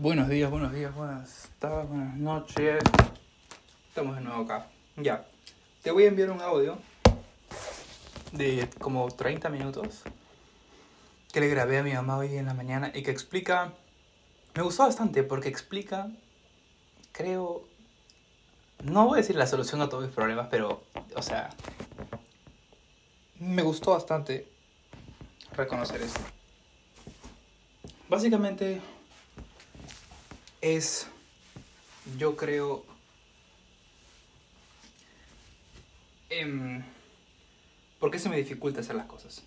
Buenos 0.00 0.28
días, 0.28 0.50
buenos 0.50 0.72
días, 0.72 0.92
buenas 0.92 1.50
tardes, 1.60 1.88
buenas 1.88 2.16
noches. 2.16 2.82
Estamos 3.88 4.16
de 4.16 4.22
nuevo 4.22 4.42
acá. 4.42 4.66
Ya. 4.96 5.24
Te 5.84 5.92
voy 5.92 6.02
a 6.04 6.08
enviar 6.08 6.32
un 6.32 6.40
audio 6.40 6.78
de 8.32 8.68
como 8.80 9.06
30 9.08 9.48
minutos 9.50 10.02
que 11.32 11.40
le 11.40 11.48
grabé 11.48 11.78
a 11.78 11.84
mi 11.84 11.92
mamá 11.92 12.16
hoy 12.16 12.36
en 12.36 12.46
la 12.46 12.54
mañana 12.54 12.90
y 12.92 13.04
que 13.04 13.12
explica... 13.12 13.72
Me 14.54 14.62
gustó 14.62 14.82
bastante 14.82 15.22
porque 15.22 15.48
explica, 15.48 16.10
creo... 17.12 17.62
No 18.82 19.06
voy 19.06 19.18
a 19.18 19.22
decir 19.22 19.36
la 19.36 19.46
solución 19.46 19.80
a 19.80 19.88
todos 19.88 20.04
mis 20.04 20.14
problemas, 20.14 20.48
pero, 20.50 20.82
o 21.14 21.22
sea... 21.22 21.50
Me 23.38 23.62
gustó 23.62 23.92
bastante 23.92 24.48
reconocer 25.52 26.02
esto. 26.02 26.20
Básicamente 28.08 28.80
es, 30.64 31.06
yo 32.16 32.36
creo, 32.36 32.86
em, 36.30 36.82
¿por 37.98 38.10
qué 38.10 38.18
se 38.18 38.30
me 38.30 38.38
dificulta 38.38 38.80
hacer 38.80 38.96
las 38.96 39.04
cosas? 39.04 39.42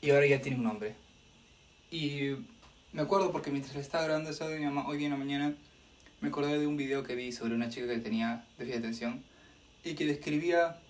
Y 0.00 0.08
ahora 0.08 0.26
ya 0.26 0.40
tiene 0.40 0.56
un 0.56 0.64
nombre. 0.64 0.94
Y 1.90 2.30
me 2.94 3.02
acuerdo 3.02 3.30
porque 3.30 3.50
mientras 3.50 3.74
le 3.74 3.82
estaba 3.82 4.04
grabando 4.04 4.30
eso 4.30 4.48
de 4.48 4.58
mi 4.58 4.64
mamá 4.64 4.88
hoy 4.88 5.04
en 5.04 5.10
la 5.10 5.18
mañana, 5.18 5.54
me 6.22 6.28
acordé 6.28 6.58
de 6.58 6.66
un 6.66 6.78
video 6.78 7.02
que 7.02 7.14
vi 7.14 7.30
sobre 7.30 7.54
una 7.54 7.68
chica 7.68 7.88
que 7.88 7.98
tenía 7.98 8.46
déficit 8.56 8.80
de 8.80 8.86
atención 8.88 9.24
y 9.84 9.96
que 9.96 10.06
describía 10.06 10.80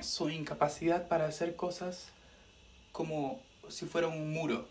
su 0.00 0.30
incapacidad 0.30 1.06
para 1.06 1.26
hacer 1.26 1.54
cosas 1.54 2.08
como 2.90 3.40
si 3.68 3.86
fuera 3.86 4.08
un 4.08 4.32
muro. 4.32 4.66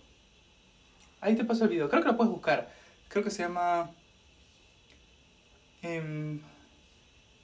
Ahí 1.22 1.36
te 1.36 1.46
paso 1.46 1.64
el 1.64 1.70
video, 1.70 1.90
creo 1.90 2.02
que 2.02 2.10
lo 2.10 2.18
puedes 2.18 2.34
buscar 2.34 2.81
creo 3.12 3.26
que 3.26 3.30
se 3.30 3.44
llama 3.44 3.92
em, 5.82 6.40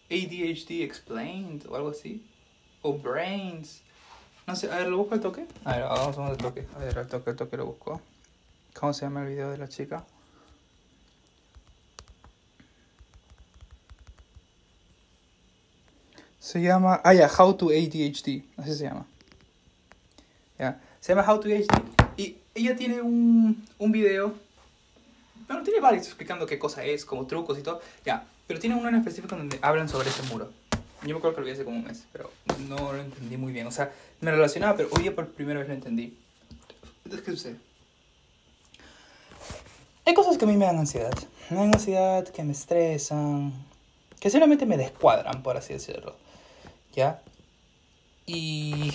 ADHD 0.09 0.81
Explained 0.81 1.65
o 1.67 1.75
algo 1.75 1.89
así. 1.89 2.25
O 2.81 2.97
Brains. 2.97 3.83
No 4.47 4.55
sé, 4.55 4.71
a 4.71 4.77
ver, 4.77 4.87
¿lo 4.87 4.97
busco 4.97 5.15
al 5.15 5.19
toque? 5.19 5.45
A 5.65 5.75
ver, 5.75 5.83
vamos 5.83 6.17
a 6.17 6.21
ver 6.21 6.31
el 6.31 6.37
toque. 6.37 6.67
A 6.73 6.79
ver, 6.79 6.97
al 6.97 7.07
toque, 7.07 7.31
al 7.31 7.35
toque 7.35 7.57
lo 7.57 7.65
busco. 7.65 8.01
¿Cómo 8.73 8.93
se 8.93 9.05
llama 9.05 9.23
el 9.23 9.29
video 9.29 9.51
de 9.51 9.57
la 9.57 9.67
chica? 9.67 10.05
Se 16.39 16.61
llama. 16.61 17.02
Ah, 17.03 17.13
ya, 17.13 17.29
How 17.29 17.57
to 17.57 17.71
ADHD. 17.71 18.45
Así 18.55 18.73
se 18.73 18.85
llama. 18.85 19.05
Ya. 20.57 20.79
Se 21.02 21.13
llama 21.13 21.29
How 21.29 21.41
to 21.41 21.49
ADHD. 21.49 22.15
Y 22.15 22.37
ella 22.55 22.73
tiene 22.77 23.02
un, 23.02 23.65
un 23.77 23.91
video 23.91 24.46
bueno, 25.47 25.63
tiene 25.63 25.79
varios 25.79 26.05
explicando 26.07 26.45
qué 26.45 26.59
cosa 26.59 26.83
es, 26.83 27.05
como 27.05 27.25
trucos 27.25 27.57
y 27.57 27.63
todo. 27.63 27.81
Ya, 28.05 28.25
pero 28.47 28.59
tiene 28.59 28.75
uno 28.75 28.89
en 28.89 28.95
específico 28.95 29.35
donde 29.35 29.59
hablan 29.61 29.89
sobre 29.89 30.09
ese 30.09 30.23
muro. 30.23 30.51
Yo 31.03 31.09
me 31.09 31.17
acuerdo 31.17 31.35
que 31.35 31.41
lo 31.41 31.47
vi 31.47 31.53
hace 31.53 31.63
como 31.63 31.77
un 31.77 31.85
mes, 31.85 32.05
pero 32.11 32.31
no 32.67 32.93
lo 32.93 33.01
entendí 33.01 33.37
muy 33.37 33.53
bien. 33.53 33.67
O 33.67 33.71
sea, 33.71 33.91
me 34.19 34.31
relacionaba, 34.31 34.75
pero 34.75 34.89
hoy 34.95 35.03
día 35.03 35.15
por 35.15 35.27
primera 35.29 35.59
vez 35.59 35.67
lo 35.67 35.75
entendí. 35.75 36.17
Entonces, 37.05 37.25
¿qué 37.25 37.31
sucede? 37.31 37.55
Hay 40.05 40.13
cosas 40.13 40.37
que 40.37 40.45
a 40.45 40.47
mí 40.47 40.57
me 40.57 40.65
dan 40.65 40.79
ansiedad. 40.79 41.13
Me 41.49 41.57
dan 41.57 41.73
ansiedad, 41.73 42.27
que 42.27 42.43
me 42.43 42.53
estresan, 42.53 43.53
que 44.19 44.29
simplemente 44.29 44.65
me 44.65 44.77
descuadran, 44.77 45.43
por 45.43 45.55
así 45.57 45.73
decirlo. 45.73 46.15
¿Ya? 46.93 47.21
Y... 48.25 48.91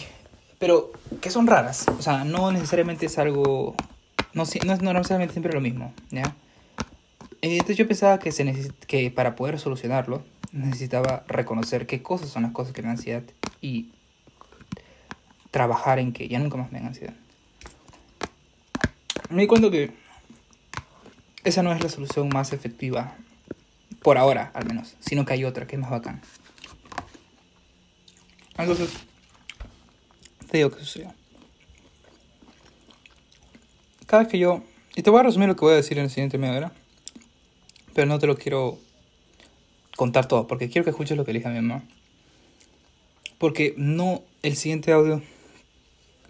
Pero 0.58 0.92
que 1.20 1.30
son 1.30 1.46
raras. 1.46 1.86
O 1.98 2.02
sea, 2.02 2.24
no 2.24 2.52
necesariamente 2.52 3.06
es 3.06 3.18
algo... 3.18 3.74
No, 4.34 4.44
no 4.44 4.72
es 4.72 4.82
necesariamente 4.82 5.34
siempre 5.34 5.52
lo 5.52 5.60
mismo, 5.60 5.92
¿ya? 6.10 6.34
Entonces 7.42 7.76
yo 7.76 7.88
pensaba 7.88 8.20
que, 8.20 8.30
se 8.30 8.70
que 8.86 9.10
para 9.10 9.34
poder 9.34 9.58
solucionarlo 9.58 10.22
necesitaba 10.52 11.24
reconocer 11.26 11.88
qué 11.88 12.00
cosas 12.00 12.28
son 12.28 12.44
las 12.44 12.52
cosas 12.52 12.72
que 12.72 12.82
me 12.82 12.88
dan 12.88 12.96
ansiedad 12.96 13.24
y 13.60 13.90
trabajar 15.50 15.98
en 15.98 16.12
que 16.12 16.28
ya 16.28 16.38
nunca 16.38 16.56
más 16.56 16.70
me 16.70 16.78
dan 16.78 16.88
ansiedad. 16.88 17.14
Me 19.28 19.42
di 19.42 19.48
cuenta 19.48 19.70
que 19.70 19.92
esa 21.42 21.64
no 21.64 21.72
es 21.72 21.82
la 21.82 21.88
solución 21.88 22.28
más 22.28 22.52
efectiva, 22.52 23.16
por 24.02 24.18
ahora 24.18 24.52
al 24.54 24.64
menos, 24.66 24.94
sino 25.00 25.24
que 25.24 25.32
hay 25.32 25.44
otra 25.44 25.66
que 25.66 25.74
es 25.74 25.82
más 25.82 25.90
bacán. 25.90 26.22
Entonces, 28.56 28.90
te 30.48 30.58
digo 30.58 30.70
que 30.70 30.78
sucedió. 30.78 31.12
Cada 34.06 34.22
vez 34.22 34.30
que 34.30 34.38
yo... 34.38 34.62
Y 34.94 35.02
te 35.02 35.10
voy 35.10 35.20
a 35.20 35.22
resumir 35.24 35.48
lo 35.48 35.56
que 35.56 35.64
voy 35.64 35.72
a 35.72 35.76
decir 35.76 35.98
en 35.98 36.04
el 36.04 36.10
siguiente 36.10 36.36
media 36.36 36.58
hora 36.58 36.72
pero 37.94 38.06
no 38.06 38.18
te 38.18 38.26
lo 38.26 38.36
quiero 38.36 38.78
contar 39.96 40.26
todo, 40.26 40.46
porque 40.46 40.68
quiero 40.68 40.84
que 40.84 40.90
escuches 40.90 41.16
lo 41.16 41.24
que 41.24 41.32
le 41.32 41.38
dije 41.38 41.48
a 41.48 41.52
mi 41.52 41.60
mamá. 41.60 41.84
Porque 43.38 43.74
no 43.76 44.22
el 44.42 44.56
siguiente 44.56 44.92
audio 44.92 45.22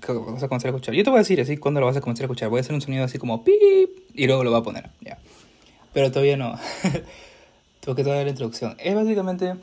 que 0.00 0.12
vas 0.12 0.42
a 0.42 0.48
comenzar 0.48 0.68
a 0.68 0.70
escuchar. 0.70 0.94
Yo 0.94 1.04
te 1.04 1.10
voy 1.10 1.18
a 1.18 1.22
decir 1.22 1.40
así 1.40 1.56
cuando 1.56 1.80
lo 1.80 1.86
vas 1.86 1.96
a 1.96 2.00
comenzar 2.00 2.24
a 2.24 2.26
escuchar. 2.26 2.48
Voy 2.48 2.58
a 2.58 2.60
hacer 2.60 2.74
un 2.74 2.80
sonido 2.80 3.04
así 3.04 3.18
como 3.18 3.44
pip 3.44 3.90
y 4.14 4.26
luego 4.26 4.44
lo 4.44 4.50
voy 4.50 4.60
a 4.60 4.62
poner. 4.62 4.90
Ya. 5.00 5.18
Pero 5.92 6.10
todavía 6.10 6.36
no. 6.36 6.58
Tengo 7.80 7.96
que 7.96 8.02
dar 8.02 8.24
la 8.24 8.30
introducción. 8.30 8.76
Es 8.78 8.94
básicamente. 8.94 9.54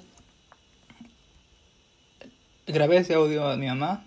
Grabé 2.68 2.98
ese 2.98 3.16
audio 3.16 3.48
a 3.48 3.58
mi 3.58 3.68
mamá. 3.68 4.06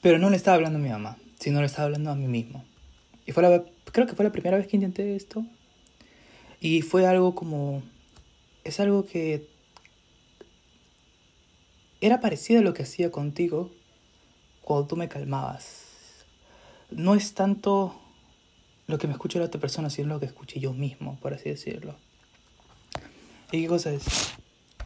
Pero 0.00 0.18
no 0.18 0.30
le 0.30 0.36
estaba 0.36 0.56
hablando 0.56 0.78
a 0.78 0.82
mi 0.82 0.88
mamá, 0.88 1.16
sino 1.38 1.60
le 1.60 1.66
estaba 1.66 1.86
hablando 1.86 2.10
a 2.10 2.16
mí 2.16 2.26
mismo. 2.26 2.64
Y 3.24 3.32
fue 3.32 3.42
la, 3.42 3.62
creo 3.92 4.06
que 4.06 4.14
fue 4.14 4.24
la 4.24 4.32
primera 4.32 4.56
vez 4.56 4.66
que 4.66 4.76
intenté 4.76 5.14
esto. 5.14 5.44
Y 6.62 6.82
fue 6.82 7.08
algo 7.08 7.34
como... 7.34 7.82
Es 8.62 8.78
algo 8.78 9.04
que... 9.04 9.48
Era 12.00 12.20
parecido 12.20 12.60
a 12.60 12.62
lo 12.62 12.72
que 12.72 12.84
hacía 12.84 13.10
contigo 13.10 13.72
cuando 14.62 14.86
tú 14.86 14.96
me 14.96 15.08
calmabas. 15.08 16.24
No 16.92 17.16
es 17.16 17.34
tanto 17.34 18.00
lo 18.86 18.98
que 18.98 19.08
me 19.08 19.12
escucha 19.12 19.40
la 19.40 19.46
otra 19.46 19.60
persona, 19.60 19.90
sino 19.90 20.06
lo 20.06 20.20
que 20.20 20.26
escuché 20.26 20.60
yo 20.60 20.72
mismo, 20.72 21.18
por 21.20 21.34
así 21.34 21.48
decirlo. 21.48 21.96
¿Y 23.50 23.62
qué 23.62 23.66
cosa 23.66 23.92
es? 23.92 24.04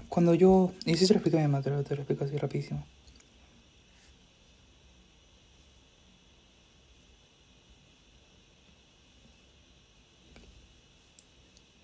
Cuando 0.08 0.32
yo... 0.32 0.72
Y 0.86 0.94
si 0.94 1.06
se 1.06 1.12
lo 1.12 1.18
explico 1.18 1.36
a 1.36 1.40
mi 1.40 1.46
mamá, 1.46 1.62
te 1.62 1.68
lo, 1.68 1.84
te 1.84 1.94
lo 1.94 2.00
explico 2.00 2.24
así 2.24 2.38
rapidísimo. 2.38 2.86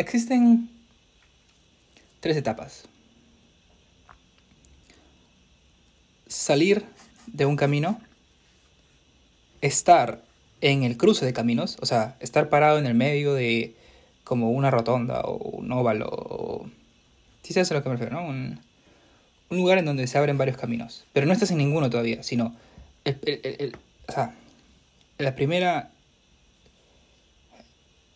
Existen 0.02 0.68
tres 2.18 2.36
etapas. 2.36 2.88
Salir 6.26 6.84
de 7.28 7.46
un 7.46 7.54
camino, 7.54 8.00
estar 9.60 10.24
en 10.60 10.82
el 10.82 10.96
cruce 10.96 11.24
de 11.24 11.32
caminos, 11.32 11.78
o 11.80 11.86
sea, 11.86 12.16
estar 12.18 12.48
parado 12.48 12.80
en 12.80 12.86
el 12.86 12.94
medio 12.94 13.32
de 13.34 13.76
como 14.24 14.50
una 14.50 14.72
rotonda 14.72 15.20
o 15.20 15.36
un 15.36 15.70
óvalo, 15.70 16.68
si 17.44 17.52
sabes 17.52 17.70
a 17.70 17.74
lo 17.74 17.84
que 17.84 17.88
me 17.88 17.94
refiero, 17.94 18.20
¿no? 18.20 18.26
Un, 18.26 18.60
lugar 19.50 19.78
en 19.78 19.84
donde 19.84 20.08
se 20.08 20.18
abren 20.18 20.36
varios 20.36 20.56
caminos, 20.56 21.04
pero 21.12 21.26
no 21.26 21.32
estás 21.32 21.52
en 21.52 21.58
ninguno 21.58 21.90
todavía, 21.90 22.24
sino 22.24 22.56
o 23.06 24.12
sea, 24.12 24.34
la 25.18 25.36
primera 25.36 25.92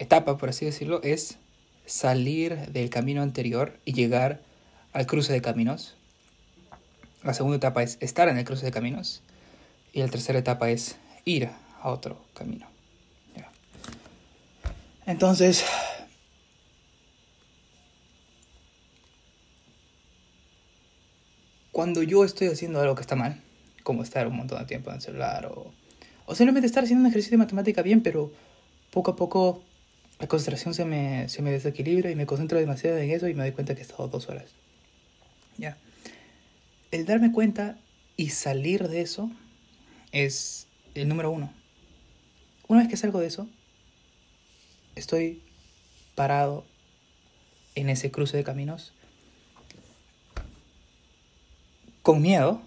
etapa, 0.00 0.36
por 0.36 0.48
así 0.48 0.64
decirlo, 0.64 1.00
es 1.04 1.38
salir 1.86 2.72
del 2.72 2.90
camino 2.90 3.22
anterior 3.22 3.78
y 3.84 3.92
llegar 3.92 4.40
al 4.92 5.06
cruce 5.06 5.32
de 5.32 5.40
caminos. 5.40 5.96
La 7.22 7.34
segunda 7.34 7.56
etapa 7.56 7.82
es 7.82 7.96
estar 8.00 8.28
en 8.28 8.38
el 8.38 8.44
cruce 8.44 8.66
de 8.66 8.72
caminos. 8.72 9.22
Y 9.92 10.00
la 10.00 10.08
tercera 10.08 10.38
etapa 10.38 10.70
es 10.70 10.96
ir 11.24 11.48
a 11.80 11.90
otro 11.90 12.20
camino. 12.34 12.66
Entonces, 15.06 15.64
cuando 21.70 22.02
yo 22.02 22.24
estoy 22.24 22.48
haciendo 22.48 22.80
algo 22.80 22.96
que 22.96 23.02
está 23.02 23.14
mal, 23.14 23.40
como 23.84 24.02
estar 24.02 24.26
un 24.26 24.36
montón 24.36 24.58
de 24.58 24.64
tiempo 24.64 24.90
en 24.90 24.96
el 24.96 25.02
celular 25.02 25.46
o, 25.46 25.70
o 26.26 26.34
simplemente 26.34 26.66
estar 26.66 26.82
haciendo 26.82 27.02
un 27.02 27.06
ejercicio 27.06 27.38
de 27.38 27.44
matemática 27.44 27.82
bien, 27.82 28.02
pero 28.02 28.32
poco 28.90 29.12
a 29.12 29.16
poco 29.16 29.62
la 30.18 30.26
concentración 30.28 30.74
se 30.74 30.84
me, 30.84 31.28
se 31.28 31.42
me 31.42 31.50
desequilibra 31.50 32.10
y 32.10 32.16
me 32.16 32.26
concentro 32.26 32.58
demasiado 32.58 32.96
en 32.98 33.10
eso 33.10 33.28
y 33.28 33.34
me 33.34 33.42
doy 33.42 33.52
cuenta 33.52 33.74
que 33.74 33.80
he 33.80 33.84
estado 33.84 34.08
dos 34.08 34.28
horas. 34.28 34.50
Ya. 35.58 35.76
El 36.90 37.04
darme 37.04 37.32
cuenta 37.32 37.78
y 38.16 38.30
salir 38.30 38.88
de 38.88 39.02
eso 39.02 39.30
es 40.12 40.68
el 40.94 41.08
número 41.08 41.30
uno. 41.30 41.52
Una 42.68 42.80
vez 42.80 42.88
que 42.88 42.96
salgo 42.96 43.20
de 43.20 43.26
eso, 43.26 43.46
estoy 44.94 45.42
parado 46.14 46.64
en 47.74 47.90
ese 47.90 48.10
cruce 48.10 48.36
de 48.36 48.44
caminos 48.44 48.92
con 52.02 52.22
miedo, 52.22 52.62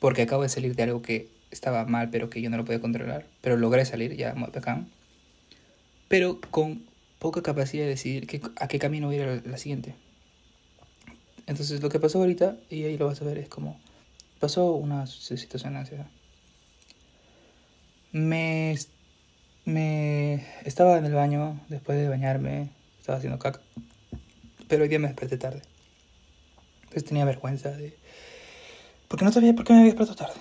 porque 0.00 0.22
acabo 0.22 0.42
de 0.42 0.48
salir 0.48 0.74
de 0.74 0.82
algo 0.82 1.02
que 1.02 1.28
estaba 1.50 1.84
mal, 1.84 2.08
pero 2.10 2.30
que 2.30 2.40
yo 2.40 2.50
no 2.50 2.56
lo 2.56 2.64
podía 2.64 2.80
controlar, 2.80 3.26
pero 3.42 3.56
logré 3.56 3.84
salir 3.84 4.16
ya, 4.16 4.34
muy 4.34 4.50
pero 6.10 6.40
con 6.50 6.82
poca 7.20 7.40
capacidad 7.40 7.84
de 7.84 7.90
decidir 7.90 8.26
qué, 8.26 8.40
a 8.56 8.66
qué 8.66 8.80
camino 8.80 9.12
ir 9.12 9.22
a 9.22 9.36
la 9.36 9.56
siguiente. 9.58 9.94
Entonces 11.46 11.80
lo 11.80 11.88
que 11.88 12.00
pasó 12.00 12.18
ahorita, 12.18 12.56
y 12.68 12.82
ahí 12.82 12.98
lo 12.98 13.06
vas 13.06 13.22
a 13.22 13.24
ver, 13.24 13.38
es 13.38 13.48
como 13.48 13.80
pasó 14.40 14.72
una 14.72 15.06
situación 15.06 15.74
de 15.74 15.78
ansiedad. 15.78 16.08
Me, 18.10 18.76
estaba 20.64 20.98
en 20.98 21.04
el 21.04 21.14
baño 21.14 21.60
después 21.68 21.96
de 21.96 22.08
bañarme, 22.08 22.70
estaba 22.98 23.18
haciendo 23.18 23.38
caca, 23.38 23.60
pero 24.66 24.82
hoy 24.82 24.88
día 24.88 24.98
me 24.98 25.06
desperté 25.06 25.38
tarde. 25.38 25.62
Entonces 26.80 27.04
tenía 27.04 27.24
vergüenza 27.24 27.70
de... 27.70 27.96
Porque 29.06 29.24
no 29.24 29.30
sabía 29.30 29.54
por 29.54 29.64
qué 29.64 29.74
me 29.74 29.78
había 29.78 29.92
despertado 29.92 30.26
tarde. 30.26 30.40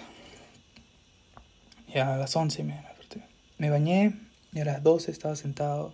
Ya 1.94 2.16
a 2.16 2.18
las 2.18 2.36
11 2.36 2.64
me 2.64 2.74
desperté. 2.74 3.22
Me 3.60 3.70
bañé 3.70 4.29
y 4.54 4.60
a 4.60 4.66
las 4.66 4.84
12 4.84 5.12
estaba 5.12 5.36
sentado. 5.36 5.94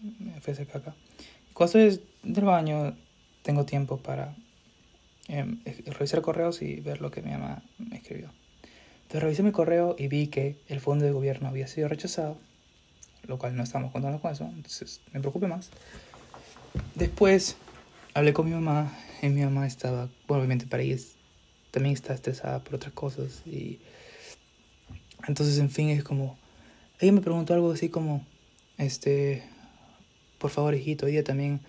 Me 0.00 0.40
fui 0.40 0.52
a 0.52 0.54
hacer 0.54 0.66
caca. 0.66 0.94
Cuando 1.54 1.78
estoy 1.78 2.04
del 2.22 2.44
baño 2.44 2.96
tengo 3.42 3.64
tiempo 3.64 3.98
para 3.98 4.34
eh, 5.28 5.44
revisar 5.86 6.22
correos 6.22 6.62
y 6.62 6.80
ver 6.80 7.00
lo 7.00 7.10
que 7.10 7.22
mi 7.22 7.30
mamá 7.30 7.62
me 7.78 7.96
escribió. 7.96 8.30
Entonces 9.02 9.22
revisé 9.22 9.42
mi 9.42 9.52
correo 9.52 9.94
y 9.98 10.08
vi 10.08 10.28
que 10.28 10.56
el 10.68 10.80
fondo 10.80 11.04
de 11.04 11.12
gobierno 11.12 11.48
había 11.48 11.66
sido 11.66 11.88
rechazado, 11.88 12.38
lo 13.24 13.38
cual 13.38 13.56
no 13.56 13.62
estamos 13.62 13.92
contando 13.92 14.20
con 14.20 14.32
eso, 14.32 14.44
entonces 14.44 15.00
me 15.12 15.20
preocupé 15.20 15.48
más. 15.48 15.70
Después 16.94 17.56
hablé 18.14 18.32
con 18.32 18.46
mi 18.46 18.52
mamá 18.52 18.96
y 19.20 19.28
mi 19.28 19.42
mamá 19.42 19.66
estaba, 19.66 20.08
bueno, 20.26 20.40
obviamente 20.40 20.66
para 20.66 20.82
ella 20.82 20.96
también 21.70 21.94
está 21.94 22.14
estresada 22.14 22.64
por 22.64 22.76
otras 22.76 22.92
cosas 22.92 23.42
y 23.46 23.80
entonces 25.28 25.58
en 25.58 25.70
fin 25.70 25.90
es 25.90 26.02
como, 26.02 26.38
ella 27.02 27.12
me 27.12 27.20
preguntó 27.20 27.52
algo 27.52 27.72
así 27.72 27.88
como, 27.88 28.24
este, 28.78 29.42
por 30.38 30.50
favor 30.50 30.74
hijito, 30.74 31.06
ella 31.06 31.24
también 31.24 31.60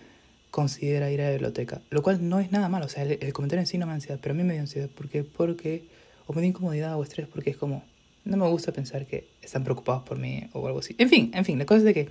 considera 0.50 1.10
ir 1.10 1.20
a 1.20 1.24
la 1.24 1.30
biblioteca, 1.32 1.80
lo 1.90 2.02
cual 2.02 2.28
no 2.28 2.38
es 2.38 2.52
nada 2.52 2.68
malo, 2.68 2.86
o 2.86 2.88
sea, 2.88 3.02
el, 3.02 3.32
comentario 3.32 3.60
en 3.60 3.66
sí 3.66 3.76
no 3.76 3.86
me 3.86 3.90
da 3.90 3.96
ansiedad, 3.96 4.20
pero 4.22 4.34
a 4.34 4.36
mí 4.36 4.44
me 4.44 4.52
dio 4.52 4.62
ansiedad, 4.62 4.88
porque, 4.94 5.24
porque, 5.24 5.82
o 6.26 6.32
me 6.32 6.40
dio 6.40 6.50
incomodidad 6.50 6.96
o 6.96 7.02
estrés, 7.02 7.26
porque 7.26 7.50
es 7.50 7.56
como, 7.56 7.82
no 8.24 8.36
me 8.36 8.48
gusta 8.48 8.70
pensar 8.70 9.06
que 9.06 9.26
están 9.42 9.64
preocupados 9.64 10.04
por 10.04 10.16
mí 10.16 10.48
o 10.52 10.64
algo 10.66 10.78
así. 10.78 10.94
En 10.98 11.08
fin, 11.08 11.32
en 11.34 11.44
fin, 11.44 11.58
la 11.58 11.66
cosa 11.66 11.78
es 11.78 11.84
de 11.84 11.94
que, 11.94 12.08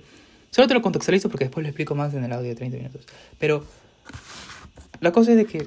solo 0.50 0.68
te 0.68 0.74
lo 0.74 0.82
contextualizo 0.82 1.30
porque 1.30 1.46
después 1.46 1.64
lo 1.64 1.68
explico 1.68 1.94
más 1.94 2.12
en 2.12 2.24
el 2.24 2.32
audio 2.32 2.50
de 2.50 2.54
30 2.54 2.76
minutos, 2.76 3.06
pero 3.38 3.64
la 5.00 5.10
cosa 5.12 5.30
es 5.30 5.38
de 5.38 5.46
que, 5.46 5.66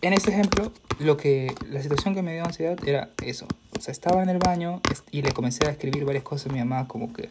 en 0.00 0.12
este 0.12 0.32
ejemplo, 0.32 0.72
lo 0.98 1.16
que, 1.16 1.54
la 1.70 1.80
situación 1.80 2.16
que 2.16 2.22
me 2.22 2.34
dio 2.34 2.44
ansiedad 2.44 2.76
era 2.84 3.10
eso, 3.24 3.46
estaba 3.88 4.22
en 4.22 4.28
el 4.28 4.38
baño 4.38 4.80
y 5.10 5.22
le 5.22 5.32
comencé 5.32 5.66
a 5.66 5.70
escribir 5.70 6.04
varias 6.04 6.24
cosas 6.24 6.50
a 6.50 6.52
mi 6.52 6.58
mamá, 6.58 6.86
como 6.86 7.12
que, 7.12 7.30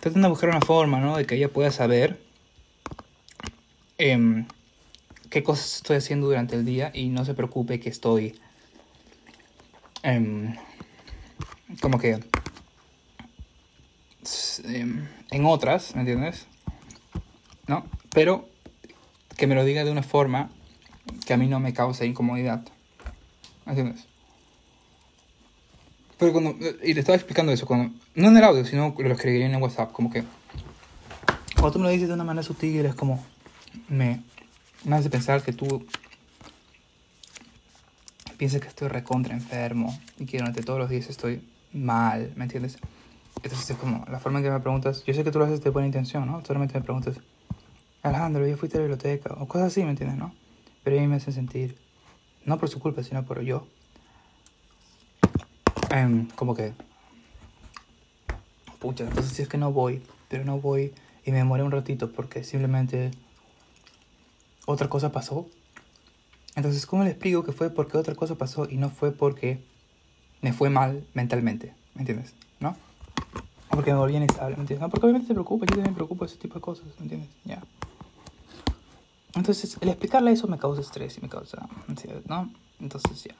tratando 0.00 0.28
de 0.28 0.30
buscar 0.30 0.48
una 0.50 0.60
forma, 0.60 1.00
¿no? 1.00 1.16
De 1.16 1.26
que 1.26 1.34
ella 1.34 1.48
pueda 1.48 1.70
saber 1.70 2.18
Em, 4.00 4.46
qué 5.28 5.42
cosas 5.42 5.74
estoy 5.74 5.96
haciendo 5.96 6.28
durante 6.28 6.54
el 6.54 6.64
día 6.64 6.92
y 6.94 7.08
no 7.08 7.24
se 7.24 7.34
preocupe 7.34 7.80
que 7.80 7.88
estoy 7.88 8.40
em, 10.04 10.54
como 11.80 11.98
que 11.98 12.20
em, 14.66 15.08
en 15.32 15.46
otras, 15.46 15.96
¿me 15.96 16.02
entiendes? 16.02 16.46
¿No? 17.66 17.86
Pero 18.10 18.48
que 19.36 19.48
me 19.48 19.56
lo 19.56 19.64
diga 19.64 19.82
de 19.82 19.90
una 19.90 20.04
forma 20.04 20.52
que 21.26 21.34
a 21.34 21.36
mí 21.36 21.48
no 21.48 21.58
me 21.58 21.74
cause 21.74 22.06
incomodidad. 22.06 22.62
¿Me 23.66 23.72
entiendes? 23.72 24.06
Pero 26.18 26.32
cuando, 26.32 26.56
y 26.82 26.94
le 26.94 27.00
estaba 27.00 27.16
explicando 27.16 27.52
eso, 27.52 27.66
cuando, 27.66 27.94
no 28.14 28.28
en 28.28 28.36
el 28.36 28.44
audio, 28.44 28.64
sino 28.64 28.94
lo 28.98 29.12
escribí 29.12 29.42
en 29.42 29.54
WhatsApp, 29.62 29.92
como 29.92 30.10
que 30.10 30.24
cuando 31.54 31.72
tú 31.72 31.78
me 31.80 31.86
lo 31.86 31.90
dices 31.90 32.06
de 32.06 32.14
una 32.14 32.22
manera 32.22 32.44
sutil, 32.44 32.86
es 32.86 32.94
como, 32.94 33.24
me, 33.88 34.22
me 34.84 34.94
hace 34.94 35.10
pensar 35.10 35.42
que 35.42 35.52
tú 35.52 35.84
piensas 38.36 38.60
que 38.60 38.68
estoy 38.68 38.86
recontra 38.86 39.34
enfermo 39.34 39.98
y 40.20 40.26
que 40.26 40.38
durante 40.38 40.62
todos 40.62 40.78
los 40.78 40.88
días 40.88 41.10
estoy 41.10 41.42
mal, 41.72 42.32
¿me 42.36 42.44
entiendes? 42.44 42.78
Entonces 43.42 43.70
es 43.70 43.76
como 43.76 44.04
la 44.08 44.20
forma 44.20 44.38
en 44.38 44.44
que 44.44 44.50
me 44.52 44.60
preguntas, 44.60 45.02
yo 45.04 45.14
sé 45.14 45.24
que 45.24 45.32
tú 45.32 45.40
lo 45.40 45.46
haces 45.46 45.60
de 45.60 45.70
buena 45.70 45.86
intención, 45.86 46.26
¿no? 46.26 46.44
Solamente 46.44 46.74
me 46.74 46.84
preguntas, 46.84 47.16
Alejandro, 48.02 48.46
yo 48.46 48.56
fuiste 48.56 48.78
a 48.78 48.80
la 48.80 48.86
biblioteca, 48.86 49.34
o 49.34 49.48
cosas 49.48 49.72
así, 49.72 49.82
¿me 49.82 49.90
entiendes, 49.90 50.16
no? 50.16 50.32
Pero 50.84 50.96
a 50.96 51.00
mí 51.00 51.08
me 51.08 51.16
hacen 51.16 51.34
sentir, 51.34 51.76
no 52.44 52.58
por 52.58 52.68
su 52.68 52.78
culpa, 52.78 53.02
sino 53.02 53.24
por 53.24 53.40
yo, 53.40 53.66
em, 55.90 56.28
como 56.30 56.54
que, 56.54 56.72
pucha, 58.78 59.04
entonces 59.04 59.32
si 59.32 59.42
es 59.42 59.48
que 59.48 59.58
no 59.58 59.72
voy, 59.72 60.02
pero 60.28 60.44
no 60.44 60.58
voy 60.60 60.92
y 61.24 61.30
me 61.30 61.38
demoré 61.38 61.62
un 61.62 61.70
ratito 61.70 62.10
porque 62.12 62.44
simplemente 62.44 63.10
otra 64.66 64.88
cosa 64.88 65.12
pasó. 65.12 65.46
Entonces, 66.54 66.86
¿cómo 66.86 67.04
le 67.04 67.10
explico 67.10 67.44
que 67.44 67.52
fue 67.52 67.70
porque 67.70 67.96
otra 67.96 68.14
cosa 68.14 68.34
pasó 68.34 68.68
y 68.68 68.76
no 68.76 68.90
fue 68.90 69.12
porque 69.12 69.62
me 70.42 70.52
fue 70.52 70.70
mal 70.70 71.04
mentalmente? 71.14 71.74
¿Me 71.94 72.02
entiendes? 72.02 72.34
¿No? 72.60 72.76
O 73.70 73.76
porque 73.76 73.92
me 73.92 73.98
volví 73.98 74.16
inestable, 74.16 74.56
¿me 74.56 74.62
entiendes? 74.62 74.80
No, 74.80 74.90
porque 74.90 75.06
obviamente 75.06 75.28
te 75.28 75.34
preocupa, 75.34 75.66
yo 75.66 75.70
también 75.70 75.92
me 75.92 75.96
preocupo 75.96 76.24
de 76.24 76.32
ese 76.32 76.40
tipo 76.40 76.54
de 76.54 76.60
cosas, 76.60 76.86
¿me 76.98 77.04
entiendes? 77.04 77.30
Ya. 77.44 77.62
Entonces, 79.34 79.78
el 79.80 79.88
explicarle 79.88 80.32
eso 80.32 80.48
me 80.48 80.58
causa 80.58 80.80
estrés 80.80 81.16
y 81.18 81.20
me 81.20 81.28
causa 81.28 81.68
ansiedad, 81.88 82.22
¿no? 82.26 82.50
Entonces, 82.80 83.24
ya. 83.24 83.34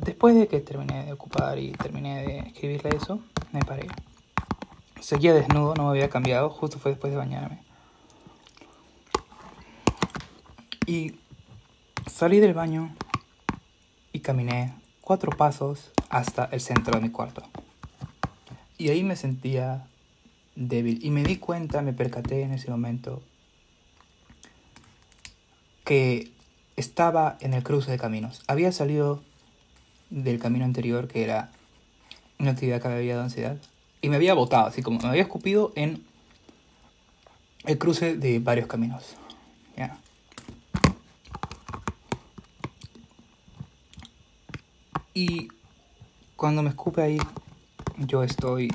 Después 0.00 0.34
de 0.34 0.46
que 0.46 0.60
terminé 0.60 1.06
de 1.06 1.12
ocupar 1.12 1.58
y 1.58 1.72
terminé 1.72 2.22
de 2.22 2.38
escribirle 2.40 2.90
eso, 2.96 3.20
me 3.52 3.60
paré. 3.60 3.86
Seguía 5.00 5.32
desnudo, 5.32 5.74
no 5.74 5.84
me 5.84 5.90
había 5.90 6.10
cambiado, 6.10 6.50
justo 6.50 6.78
fue 6.78 6.90
después 6.90 7.12
de 7.12 7.16
bañarme. 7.16 7.62
Y 10.86 11.16
salí 12.06 12.40
del 12.40 12.52
baño 12.52 12.94
y 14.12 14.20
caminé 14.20 14.74
cuatro 15.00 15.30
pasos 15.30 15.90
hasta 16.10 16.44
el 16.44 16.60
centro 16.60 16.98
de 16.98 17.00
mi 17.00 17.10
cuarto. 17.10 17.42
Y 18.76 18.90
ahí 18.90 19.02
me 19.02 19.16
sentía 19.16 19.86
débil. 20.56 21.02
Y 21.02 21.10
me 21.10 21.22
di 21.22 21.38
cuenta, 21.38 21.80
me 21.80 21.94
percaté 21.94 22.42
en 22.42 22.52
ese 22.52 22.70
momento 22.70 23.22
que 25.84 26.30
estaba 26.76 27.38
en 27.40 27.54
el 27.54 27.62
cruce 27.62 27.90
de 27.90 27.98
caminos. 27.98 28.42
Había 28.46 28.72
salido 28.72 29.22
del 30.10 30.38
camino 30.38 30.64
anterior, 30.64 31.08
que 31.08 31.24
era 31.24 31.50
una 32.38 32.52
actividad 32.52 32.80
que 32.80 32.88
había 32.88 33.14
dado 33.14 33.24
ansiedad, 33.24 33.56
y 34.00 34.08
me 34.08 34.16
había 34.16 34.34
botado, 34.34 34.66
así 34.66 34.82
como 34.82 35.00
me 35.00 35.08
había 35.08 35.22
escupido 35.22 35.72
en 35.74 36.04
el 37.64 37.78
cruce 37.78 38.16
de 38.16 38.38
varios 38.38 38.66
caminos. 38.66 39.16
¿ya? 39.76 39.98
Y 45.14 45.48
cuando 46.36 46.62
me 46.62 46.68
escupe 46.68 47.02
ahí, 47.02 47.18
yo 47.96 48.22
estoy 48.22 48.70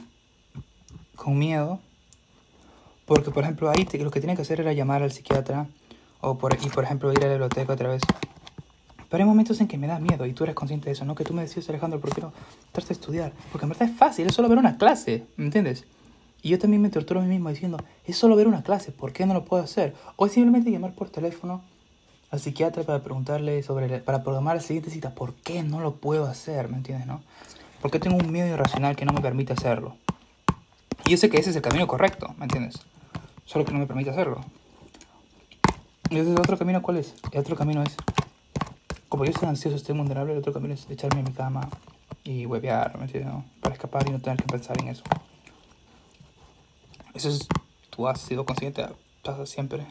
con 1.15 1.37
miedo. 1.37 1.79
Porque, 3.05 3.29
por 3.29 3.43
ejemplo, 3.43 3.69
ahí 3.69 3.87
lo 3.99 4.09
que 4.09 4.19
tiene 4.19 4.35
que 4.35 4.41
hacer 4.41 4.59
era 4.59 4.73
llamar 4.73 5.03
al 5.03 5.11
psiquiatra 5.11 5.67
o 6.19 6.37
por, 6.37 6.57
y, 6.59 6.69
por 6.69 6.83
ejemplo, 6.83 7.11
ir 7.11 7.19
a 7.19 7.27
la 7.27 7.33
biblioteca 7.33 7.73
otra 7.73 7.89
vez. 7.89 8.01
Pero 9.11 9.25
hay 9.25 9.27
momentos 9.27 9.59
en 9.59 9.67
que 9.67 9.77
me 9.77 9.87
da 9.87 9.99
miedo 9.99 10.25
y 10.25 10.31
tú 10.31 10.45
eres 10.45 10.55
consciente 10.55 10.85
de 10.85 10.93
eso, 10.93 11.03
¿no? 11.03 11.15
Que 11.15 11.25
tú 11.25 11.33
me 11.33 11.41
decías, 11.41 11.67
Alejandro, 11.67 11.99
¿por 11.99 12.15
qué 12.15 12.21
no 12.21 12.31
trate 12.71 12.87
de 12.87 12.93
estudiar? 12.93 13.33
Porque 13.51 13.65
en 13.65 13.69
verdad 13.69 13.89
es 13.89 13.97
fácil, 13.97 14.25
es 14.25 14.33
solo 14.33 14.47
ver 14.47 14.57
una 14.57 14.77
clase, 14.77 15.25
¿me 15.35 15.43
entiendes? 15.43 15.83
Y 16.41 16.47
yo 16.47 16.57
también 16.57 16.81
me 16.81 16.89
torturo 16.89 17.19
a 17.19 17.23
mí 17.23 17.29
mismo 17.29 17.49
diciendo, 17.49 17.77
es 18.05 18.15
solo 18.15 18.37
ver 18.37 18.47
una 18.47 18.63
clase, 18.63 18.93
¿por 18.93 19.11
qué 19.11 19.25
no 19.25 19.33
lo 19.33 19.43
puedo 19.43 19.61
hacer? 19.61 19.93
O 20.15 20.29
simplemente 20.29 20.71
llamar 20.71 20.93
por 20.93 21.09
teléfono 21.09 21.61
al 22.31 22.39
psiquiatra 22.39 22.83
para 22.83 23.03
preguntarle 23.03 23.61
sobre, 23.63 23.99
para 23.99 24.23
programar 24.23 24.55
la 24.55 24.61
siguiente 24.61 24.89
cita, 24.89 25.13
¿por 25.13 25.33
qué 25.33 25.61
no 25.61 25.81
lo 25.81 25.95
puedo 25.95 26.25
hacer? 26.25 26.69
¿Me 26.69 26.77
entiendes, 26.77 27.05
no? 27.05 27.21
Porque 27.81 27.99
tengo 27.99 28.15
un 28.15 28.31
miedo 28.31 28.47
irracional 28.47 28.95
que 28.95 29.03
no 29.03 29.11
me 29.11 29.19
permite 29.19 29.51
hacerlo. 29.51 29.97
Y 31.05 31.11
yo 31.11 31.17
sé 31.17 31.29
que 31.29 31.37
ese 31.37 31.49
es 31.49 31.57
el 31.57 31.61
camino 31.61 31.85
correcto, 31.85 32.33
¿me 32.37 32.45
entiendes? 32.45 32.75
Solo 33.43 33.65
que 33.65 33.73
no 33.73 33.79
me 33.79 33.87
permite 33.87 34.09
hacerlo. 34.09 34.39
Y 36.09 36.17
ese 36.17 36.31
otro 36.31 36.57
camino, 36.57 36.81
¿cuál 36.81 36.97
es? 36.97 37.13
El 37.33 37.39
otro 37.39 37.57
camino 37.57 37.83
es, 37.83 37.97
como 39.11 39.25
yo 39.25 39.31
estoy 39.31 39.49
ansioso, 39.49 39.75
estoy 39.75 39.93
vulnerable, 39.93 40.31
el 40.31 40.39
otro 40.39 40.53
camino 40.53 40.73
es 40.73 40.89
echarme 40.89 41.19
en 41.19 41.25
mi 41.25 41.33
cama 41.33 41.67
y 42.23 42.45
huevear, 42.45 42.97
¿me? 42.97 43.07
Para 43.59 43.75
escapar 43.75 44.07
y 44.07 44.11
no 44.11 44.21
tener 44.21 44.37
que 44.37 44.45
pensar 44.45 44.81
en 44.81 44.87
eso. 44.87 45.03
Eso 47.13 47.27
es, 47.27 47.45
tú 47.89 48.07
has 48.07 48.21
sido 48.21 48.45
consciente, 48.45 48.87
pasa 49.21 49.45
siempre. 49.45 49.85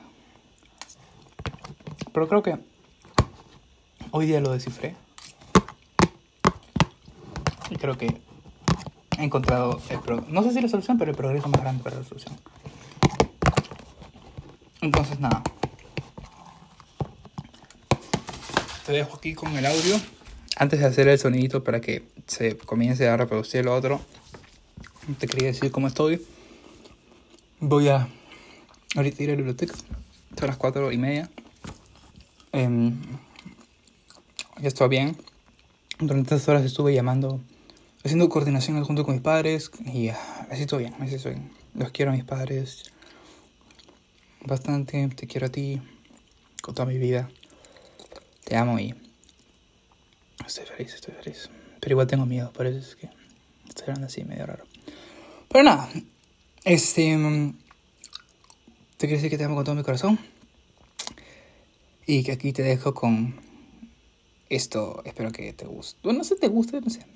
Pero 2.15 2.29
creo 2.29 2.43
que 2.43 2.59
hoy 4.11 4.25
día 4.25 4.41
lo 4.41 4.53
descifré. 4.53 4.97
Y 7.69 7.77
creo 7.77 7.99
que 7.99 8.23
he 9.19 9.23
encontrado 9.23 9.83
el 9.91 10.33
no 10.33 10.43
sé 10.43 10.53
si 10.53 10.63
la 10.63 10.69
solución, 10.69 10.97
pero 10.97 11.11
el 11.11 11.17
progreso 11.19 11.47
más 11.51 11.61
grande 11.61 11.85
para 11.85 11.97
la 11.99 12.05
solución. 12.05 12.35
Entonces 14.81 15.21
nada. 15.21 15.43
Te 18.91 18.97
dejo 18.97 19.19
aquí 19.19 19.35
con 19.35 19.57
el 19.57 19.65
audio. 19.67 20.01
Antes 20.57 20.81
de 20.81 20.87
hacer 20.87 21.07
el 21.07 21.17
sonidito 21.17 21.63
para 21.63 21.81
que 21.81 22.03
se 22.27 22.57
comience 22.57 23.07
a 23.07 23.17
reproducir 23.17 23.65
lo 23.65 23.73
otro, 23.73 24.01
te 25.21 25.29
quería 25.29 25.47
decir 25.47 25.71
cómo 25.71 25.87
estoy. 25.87 26.27
Voy 27.61 27.87
a 27.87 28.09
ahorita 28.97 29.23
ir 29.23 29.29
a 29.29 29.33
la 29.35 29.37
biblioteca. 29.37 29.75
Son 30.37 30.49
las 30.49 30.57
cuatro 30.57 30.91
y 30.91 30.99
media. 30.99 31.31
Em, 32.51 33.01
ya 34.61 34.67
estoy 34.67 34.89
bien. 34.89 35.17
Durante 36.01 36.35
estas 36.35 36.49
horas 36.49 36.65
estuve 36.65 36.93
llamando, 36.93 37.39
haciendo 38.03 38.29
coordinación 38.29 38.83
junto 38.83 39.05
con 39.05 39.15
mis 39.15 39.23
padres 39.23 39.71
y 39.87 40.09
ah, 40.09 40.49
así 40.51 40.63
estoy 40.63 40.81
bien, 40.81 40.95
así 40.99 41.15
estoy 41.15 41.35
bien. 41.35 41.53
Los 41.75 41.93
quiero 41.93 42.11
a 42.11 42.15
mis 42.15 42.25
padres 42.25 42.91
bastante, 44.45 45.07
te 45.15 45.29
quiero 45.29 45.47
a 45.47 45.51
ti 45.51 45.81
con 46.61 46.75
toda 46.75 46.87
mi 46.87 46.99
vida. 46.99 47.31
Te 48.51 48.57
amo 48.57 48.81
y 48.81 48.93
estoy 50.45 50.65
feliz, 50.67 50.93
estoy 50.93 51.15
feliz. 51.15 51.49
Pero 51.79 51.93
igual 51.93 52.09
tengo 52.09 52.27
miedo, 52.27 52.53
por 52.53 52.67
eso 52.67 52.81
es 52.81 52.97
que 52.97 53.09
estoy 53.69 53.85
hablando 53.85 54.09
así 54.09 54.25
medio 54.25 54.45
raro. 54.45 54.65
Pero 55.49 55.63
nada, 55.63 55.89
este... 56.65 57.17
Te 58.97 59.07
quiero 59.07 59.15
decir 59.15 59.31
que 59.31 59.39
te 59.39 59.45
amo 59.45 59.55
con 59.55 59.65
todo 59.65 59.77
mi 59.77 59.85
corazón. 59.85 60.19
Y 62.07 62.25
que 62.25 62.33
aquí 62.33 62.53
te 62.53 62.65
dejo 62.65 62.93
con 62.93 63.41
esto. 64.49 65.01
Espero 65.05 65.31
que 65.31 65.53
te 65.53 65.67
guste. 65.67 66.01
Bueno, 66.03 66.19
no 66.19 66.25
sé 66.25 66.35
te 66.35 66.49
guste, 66.49 66.81
no 66.81 66.91
sé. 66.91 67.07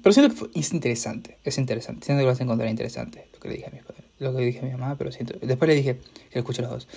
Pero 0.00 0.12
siento 0.12 0.48
que 0.48 0.60
es 0.60 0.72
interesante. 0.72 1.38
Es 1.42 1.58
interesante. 1.58 2.06
Siento 2.06 2.20
que 2.20 2.26
lo 2.26 2.30
vas 2.30 2.38
a 2.38 2.44
encontrar 2.44 2.70
interesante. 2.70 3.26
Lo 3.32 3.40
que 3.40 3.48
le 3.48 3.54
dije 3.56 3.66
a 3.66 3.72
mi 3.72 3.80
padre. 3.80 4.04
Lo 4.20 4.32
que 4.32 4.38
le 4.38 4.46
dije 4.46 4.60
a 4.60 4.62
mi 4.62 4.70
mamá, 4.70 4.96
pero 4.96 5.10
siento. 5.10 5.36
Después 5.44 5.68
le 5.68 5.74
dije 5.74 5.98
que 6.30 6.38
escuche 6.38 6.62
los 6.62 6.70
dos. 6.70 6.88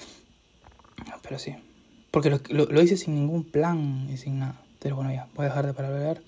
Pero 1.24 1.39
sí. 1.39 1.56
Porque 2.12 2.30
lo, 2.30 2.40
lo, 2.50 2.82
hice 2.82 2.98
sin 2.98 3.16
ningún 3.16 3.44
plan 3.44 4.08
y 4.10 4.18
sin 4.18 4.40
nada. 4.40 4.62
Pero 4.80 4.96
bueno, 4.96 5.12
ya. 5.12 5.28
Voy 5.36 5.46
a 5.46 5.50
dejar 5.50 5.66
de 5.66 5.74
para 5.74 5.90
hablar. 5.90 6.22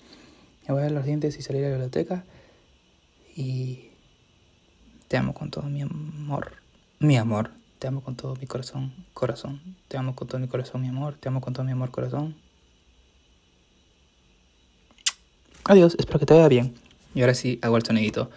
Me 0.66 0.74
voy 0.74 0.82
a 0.82 0.84
ver 0.84 0.92
los 0.92 1.04
dientes 1.04 1.38
y 1.38 1.42
salir 1.42 1.64
a 1.64 1.68
la 1.68 1.74
biblioteca. 1.74 2.24
Y. 3.34 3.86
Te 5.08 5.16
amo 5.16 5.34
con 5.34 5.50
todo 5.50 5.64
mi 5.64 5.82
amor. 5.82 6.52
Mi 6.98 7.16
amor. 7.16 7.50
Te 7.80 7.88
amo 7.88 8.02
con 8.02 8.14
todo 8.14 8.36
mi 8.36 8.46
corazón, 8.46 8.92
corazón. 9.14 9.60
Te 9.88 9.96
amo 9.96 10.14
con 10.14 10.28
todo 10.28 10.38
mi 10.38 10.48
corazón, 10.48 10.82
mi 10.82 10.88
amor. 10.88 11.14
Te 11.18 11.28
amo 11.28 11.40
con 11.40 11.54
todo 11.54 11.64
mi 11.64 11.72
amor, 11.72 11.90
corazón. 11.90 12.36
Adiós, 15.64 15.96
espero 15.98 16.18
que 16.18 16.26
te 16.26 16.34
vaya 16.34 16.48
bien. 16.48 16.74
Y 17.14 17.22
ahora 17.22 17.34
sí, 17.34 17.58
hago 17.62 17.76
el 17.76 17.84
sonidito. 17.84 18.30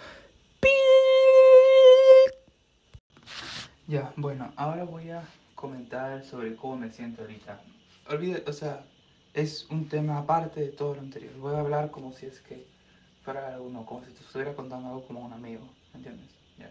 Ya, 3.87 4.13
bueno, 4.15 4.53
ahora 4.55 4.85
voy 4.85 5.09
a 5.09 5.23
comentar 5.63 6.25
sobre 6.25 6.57
cómo 6.57 6.75
me 6.75 6.91
siento 6.91 7.21
ahorita. 7.21 7.61
Olvide, 8.09 8.43
o 8.45 8.51
sea, 8.51 8.83
es 9.33 9.65
un 9.69 9.87
tema 9.87 10.17
aparte 10.17 10.59
de 10.59 10.67
todo 10.67 10.95
lo 10.95 10.99
anterior. 10.99 11.33
Voy 11.37 11.55
a 11.55 11.61
hablar 11.61 11.89
como 11.89 12.11
si 12.11 12.25
es 12.25 12.41
que 12.41 12.67
fuera 13.23 13.61
uno, 13.61 13.85
como 13.85 14.03
si 14.03 14.11
te 14.11 14.19
estuviera 14.19 14.53
contando 14.55 14.89
algo 14.89 15.07
como 15.07 15.21
un 15.21 15.31
amigo, 15.31 15.63
¿entiendes? 15.93 16.27
Ya. 16.59 16.69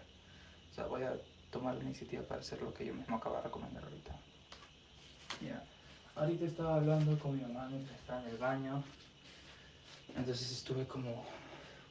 O 0.71 0.75
sea, 0.75 0.85
voy 0.89 1.05
a 1.05 1.19
tomar 1.51 1.75
la 1.77 1.85
iniciativa 1.85 2.23
para 2.25 2.43
hacer 2.43 2.61
lo 2.61 2.75
que 2.75 2.85
yo 2.85 2.93
mismo 2.93 3.17
acabo 3.17 3.37
de 3.37 3.43
recomendar 3.45 3.83
ahorita. 3.83 4.15
Ya, 5.41 5.65
ahorita 6.15 6.45
estaba 6.45 6.75
hablando 6.75 7.19
con 7.19 7.35
mi 7.35 7.41
mamá 7.41 7.69
mientras 7.71 7.99
estaba 7.99 8.21
en 8.21 8.29
el 8.29 8.37
baño. 8.37 8.85
Entonces 10.15 10.53
estuve 10.53 10.87
como, 10.87 11.25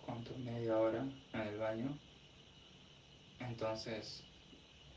¿cuánto? 0.05 0.37
Media 0.37 0.77
hora 0.77 1.03
en 1.33 1.41
el 1.41 1.57
baño. 1.57 1.97
Entonces, 3.39 4.23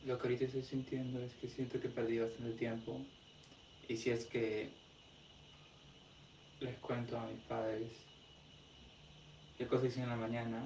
lo 0.07 0.19
que 0.19 0.29
ahorita 0.29 0.45
estoy 0.45 0.63
sintiendo 0.63 1.21
es 1.21 1.33
que 1.35 1.49
siento 1.49 1.81
que 1.81 1.89
perdí 1.89 2.19
bastante 2.19 2.53
tiempo. 2.53 3.01
Y 3.89 3.97
si 3.97 4.11
es 4.11 4.27
que 4.27 4.69
les 6.61 6.77
cuento 6.79 7.19
a 7.19 7.27
mis 7.27 7.41
padres 7.41 7.91
qué 9.57 9.67
cosas 9.67 9.87
hice 9.87 10.03
en 10.03 10.09
la 10.09 10.17
mañana, 10.17 10.63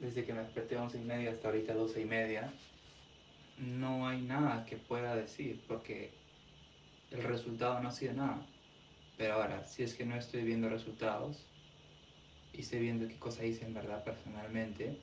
desde 0.00 0.24
que 0.24 0.34
me 0.34 0.40
desperté 0.40 0.76
a 0.76 0.82
once 0.82 0.98
y 0.98 1.04
media 1.04 1.30
hasta 1.30 1.48
ahorita 1.48 1.74
doce 1.74 2.02
y 2.02 2.04
media, 2.04 2.52
no 3.58 4.06
hay 4.06 4.20
nada 4.20 4.66
que 4.66 4.76
pueda 4.76 5.14
decir 5.16 5.62
porque 5.66 6.10
el 7.10 7.22
resultado 7.22 7.80
no 7.80 7.88
ha 7.88 7.92
sido 7.92 8.12
nada. 8.14 8.46
Pero 9.16 9.34
ahora, 9.34 9.64
si 9.64 9.82
es 9.82 9.94
que 9.94 10.04
no 10.04 10.16
estoy 10.16 10.42
viendo 10.42 10.68
resultados 10.68 11.46
y 12.52 12.60
estoy 12.60 12.80
viendo 12.80 13.08
qué 13.08 13.18
cosa 13.18 13.44
hice 13.44 13.64
en 13.64 13.72
verdad 13.72 14.04
personalmente, 14.04 14.98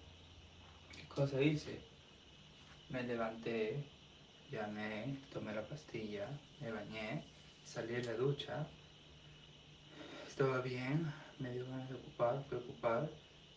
¿qué 0.96 1.08
cosa 1.08 1.42
hice? 1.42 1.93
Me 2.90 3.04
levanté, 3.04 3.84
llamé, 4.52 5.18
tomé 5.32 5.54
la 5.54 5.64
pastilla, 5.64 6.28
me 6.62 6.72
bañé, 6.72 7.24
salí 7.66 7.94
de 7.94 8.04
la 8.04 8.14
ducha, 8.14 8.68
estaba 10.28 10.60
bien, 10.62 11.12
me 11.40 11.52
dio 11.52 11.66
ganas 11.66 11.90
de 11.90 11.96
ocupar, 11.96 12.44
preocupar 12.46 13.10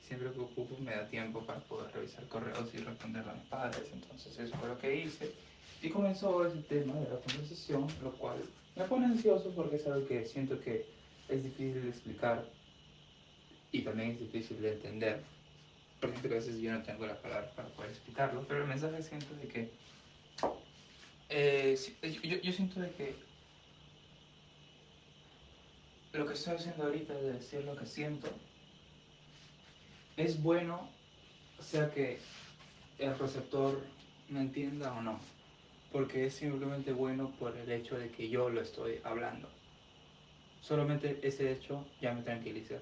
siempre 0.07 0.33
que 0.33 0.41
ocupo 0.41 0.77
me 0.79 0.93
da 0.93 1.07
tiempo 1.09 1.41
para 1.41 1.61
poder 1.61 1.93
revisar 1.93 2.27
correos 2.29 2.73
y 2.75 2.79
responder 2.79 3.29
a 3.29 3.35
mis 3.35 3.45
padres. 3.47 3.83
Entonces 3.93 4.39
eso 4.39 4.57
fue 4.57 4.69
lo 4.69 4.79
que 4.79 5.05
hice. 5.05 5.33
Y 5.83 5.91
comenzó 5.91 6.47
ese 6.47 6.63
tema 6.63 6.95
de 6.95 7.11
la 7.11 7.21
conversación, 7.21 7.87
lo 8.03 8.13
cual 8.13 8.39
me 8.77 8.85
pone 8.85 9.07
ansioso 9.07 9.51
porque 9.51 9.77
es 9.77 9.87
algo 9.87 10.07
que 10.07 10.25
siento 10.25 10.61
que 10.61 10.87
es 11.29 11.43
difícil 11.43 11.83
de 11.83 11.89
explicar 11.89 12.45
y 13.73 13.83
también 13.83 14.11
es 14.13 14.21
difícil 14.21 14.61
de 14.63 14.73
entender. 14.73 15.36
Porque 16.01 16.27
a 16.27 16.31
veces 16.31 16.61
yo 16.61 16.73
no 16.73 16.83
tengo 16.83 17.07
la 17.07 17.21
palabra 17.21 17.51
para 17.55 17.69
poder 17.69 17.91
explicarlo, 17.91 18.45
pero 18.47 18.63
el 18.63 18.69
mensaje 18.69 19.03
siento 19.03 19.35
de 19.37 19.49
que... 19.49 19.71
Eh, 21.29 21.77
yo, 22.23 22.37
yo 22.37 22.53
siento 22.53 22.81
de 22.81 22.91
que 22.93 23.15
lo 26.13 26.27
que 26.27 26.35
estoy 26.35 26.55
haciendo 26.55 26.85
ahorita 26.85 27.19
es 27.19 27.25
decir 27.25 27.65
lo 27.65 27.77
que 27.77 27.87
siento 27.87 28.29
es 30.17 30.43
bueno, 30.43 30.89
sea 31.61 31.91
que 31.91 32.19
el 32.99 33.19
receptor 33.19 33.83
me 34.31 34.41
entienda 34.41 34.93
o 34.95 35.03
no, 35.03 35.21
porque 35.93 36.27
es 36.27 36.35
simplemente 36.35 36.93
bueno 36.93 37.31
por 37.39 37.57
el 37.57 37.71
hecho 37.71 37.99
de 37.99 38.11
que 38.11 38.29
yo 38.31 38.49
lo 38.49 38.63
estoy 38.63 39.01
hablando. 39.05 39.49
Solamente 40.63 41.21
ese 41.23 41.53
hecho 41.53 41.85
ya 42.01 42.15
me 42.15 42.23
tranquiliza. 42.23 42.77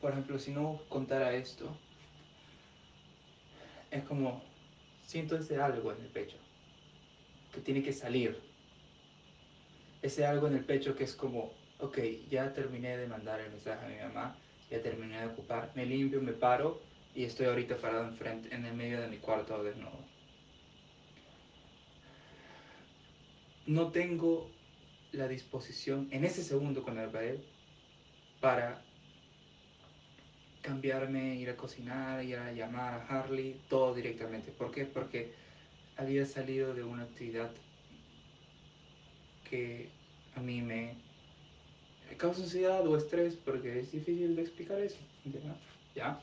Por 0.00 0.12
ejemplo, 0.12 0.38
si 0.38 0.50
no 0.50 0.80
contara 0.88 1.34
esto, 1.34 1.76
es 3.90 4.04
como 4.04 4.42
siento 5.02 5.36
ese 5.36 5.60
algo 5.60 5.92
en 5.92 6.00
el 6.02 6.08
pecho 6.08 6.36
que 7.52 7.60
tiene 7.60 7.82
que 7.82 7.92
salir. 7.92 8.38
Ese 10.02 10.26
algo 10.26 10.46
en 10.46 10.54
el 10.54 10.64
pecho 10.64 10.94
que 10.94 11.04
es 11.04 11.14
como, 11.14 11.52
ok, 11.78 11.98
ya 12.30 12.52
terminé 12.52 12.96
de 12.96 13.06
mandar 13.06 13.40
el 13.40 13.50
mensaje 13.50 13.84
a 13.84 13.88
mi 13.88 13.96
mamá, 13.96 14.36
ya 14.70 14.82
terminé 14.82 15.18
de 15.20 15.26
ocupar, 15.26 15.72
me 15.74 15.86
limpio, 15.86 16.20
me 16.20 16.32
paro 16.32 16.80
y 17.14 17.24
estoy 17.24 17.46
ahorita 17.46 17.78
parado 17.78 18.06
enfrente, 18.06 18.54
en 18.54 18.64
el 18.64 18.74
medio 18.74 19.00
de 19.00 19.08
mi 19.08 19.16
cuarto 19.16 19.62
desnudo. 19.64 20.04
No 23.66 23.90
tengo 23.90 24.50
la 25.12 25.26
disposición 25.26 26.08
en 26.10 26.24
ese 26.24 26.42
segundo 26.42 26.82
con 26.82 26.98
el 26.98 27.10
pared 27.10 27.40
para 28.40 28.82
cambiarme, 30.68 31.36
ir 31.36 31.48
a 31.48 31.56
cocinar, 31.56 32.22
ir 32.22 32.36
a 32.36 32.52
llamar 32.52 32.92
a 32.92 33.06
Harley, 33.06 33.58
todo 33.70 33.94
directamente. 33.94 34.52
¿Por 34.52 34.70
qué? 34.70 34.84
Porque 34.84 35.32
había 35.96 36.26
salido 36.26 36.74
de 36.74 36.84
una 36.84 37.04
actividad 37.04 37.50
que 39.48 39.88
a 40.36 40.40
mí 40.40 40.60
me 40.60 40.94
causa 42.18 42.42
ansiedad 42.42 42.86
o 42.86 42.98
estrés 42.98 43.34
porque 43.34 43.80
es 43.80 43.92
difícil 43.92 44.36
de 44.36 44.42
explicar 44.42 44.78
eso, 44.78 44.98
¿Ya? 45.94 46.20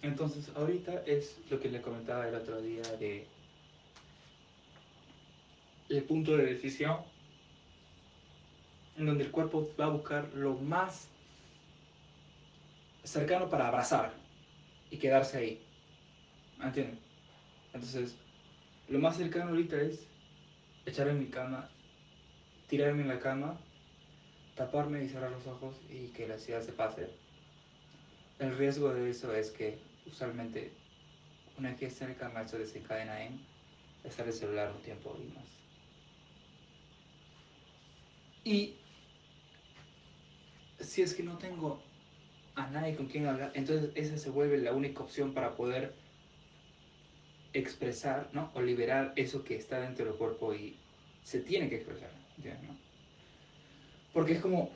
Entonces, 0.00 0.50
ahorita 0.54 1.02
es 1.04 1.36
lo 1.50 1.60
que 1.60 1.68
le 1.68 1.82
comentaba 1.82 2.26
el 2.26 2.34
otro 2.34 2.62
día 2.62 2.82
de 2.98 3.26
el 5.90 6.02
punto 6.04 6.36
de 6.36 6.46
decisión 6.46 6.98
en 8.96 9.06
donde 9.06 9.24
el 9.24 9.30
cuerpo 9.30 9.70
va 9.78 9.86
a 9.86 9.90
buscar 9.90 10.28
lo 10.34 10.54
más 10.54 11.08
cercano 13.08 13.48
para 13.48 13.68
abrazar 13.68 14.12
y 14.90 14.98
quedarse 14.98 15.38
ahí. 15.38 15.62
¿Entienden? 16.62 16.98
Entonces, 17.72 18.16
lo 18.88 18.98
más 18.98 19.16
cercano 19.16 19.50
ahorita 19.50 19.80
es 19.80 20.06
echarme 20.86 21.12
en 21.12 21.18
mi 21.20 21.26
cama, 21.26 21.68
tirarme 22.68 23.02
en 23.02 23.08
la 23.08 23.18
cama 23.18 23.58
taparme 24.58 25.04
y 25.04 25.08
cerrar 25.08 25.30
los 25.30 25.46
ojos 25.46 25.76
y 25.88 26.08
que 26.08 26.26
la 26.26 26.34
ansiedad 26.34 26.60
se 26.60 26.72
pase. 26.72 27.08
El 28.40 28.58
riesgo 28.58 28.92
de 28.92 29.08
eso 29.08 29.32
es 29.32 29.50
que 29.52 29.78
usualmente 30.04 30.72
una 31.56 31.70
vez 31.70 31.78
que 31.78 31.86
está 31.86 32.04
en 32.04 32.10
el 32.10 32.16
cama 32.16 32.42
eso 32.42 32.58
desencadena 32.58 33.24
en 33.24 33.40
estar 34.04 34.26
el 34.26 34.32
celular 34.32 34.72
un 34.74 34.82
tiempo 34.82 35.16
y 35.18 35.32
más. 35.32 35.46
Y 38.44 38.74
si 40.80 41.02
es 41.02 41.14
que 41.14 41.22
no 41.22 41.38
tengo 41.38 41.80
a 42.58 42.66
nadie 42.70 42.96
con 42.96 43.06
quien 43.06 43.26
hablar, 43.26 43.52
entonces 43.54 43.90
esa 43.94 44.18
se 44.18 44.30
vuelve 44.30 44.58
la 44.58 44.72
única 44.72 45.04
opción 45.04 45.32
para 45.32 45.54
poder 45.54 45.94
expresar 47.52 48.28
¿no? 48.32 48.50
o 48.52 48.60
liberar 48.60 49.12
eso 49.14 49.44
que 49.44 49.54
está 49.54 49.80
dentro 49.80 50.04
del 50.04 50.14
cuerpo 50.14 50.52
y 50.52 50.76
se 51.22 51.40
tiene 51.40 51.68
que 51.68 51.76
expresar. 51.76 52.10
¿no? 52.66 52.76
Porque 54.12 54.32
es 54.32 54.40
como, 54.40 54.72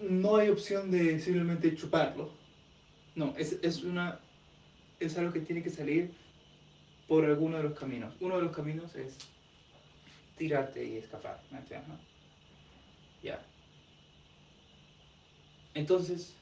no 0.00 0.36
hay 0.36 0.48
opción 0.48 0.90
de 0.90 1.20
simplemente 1.20 1.76
chuparlo. 1.76 2.32
No, 3.14 3.34
es, 3.38 3.56
es, 3.62 3.84
una, 3.84 4.18
es 4.98 5.16
algo 5.18 5.32
que 5.32 5.40
tiene 5.40 5.62
que 5.62 5.70
salir 5.70 6.10
por 7.06 7.24
alguno 7.24 7.58
de 7.58 7.62
los 7.62 7.78
caminos. 7.78 8.14
Uno 8.20 8.36
de 8.36 8.42
los 8.42 8.56
caminos 8.56 8.92
es 8.96 9.16
tirarte 10.36 10.84
y 10.84 10.96
escapar. 10.96 11.40
Ya. 13.22 13.40
Entonces, 15.78 16.34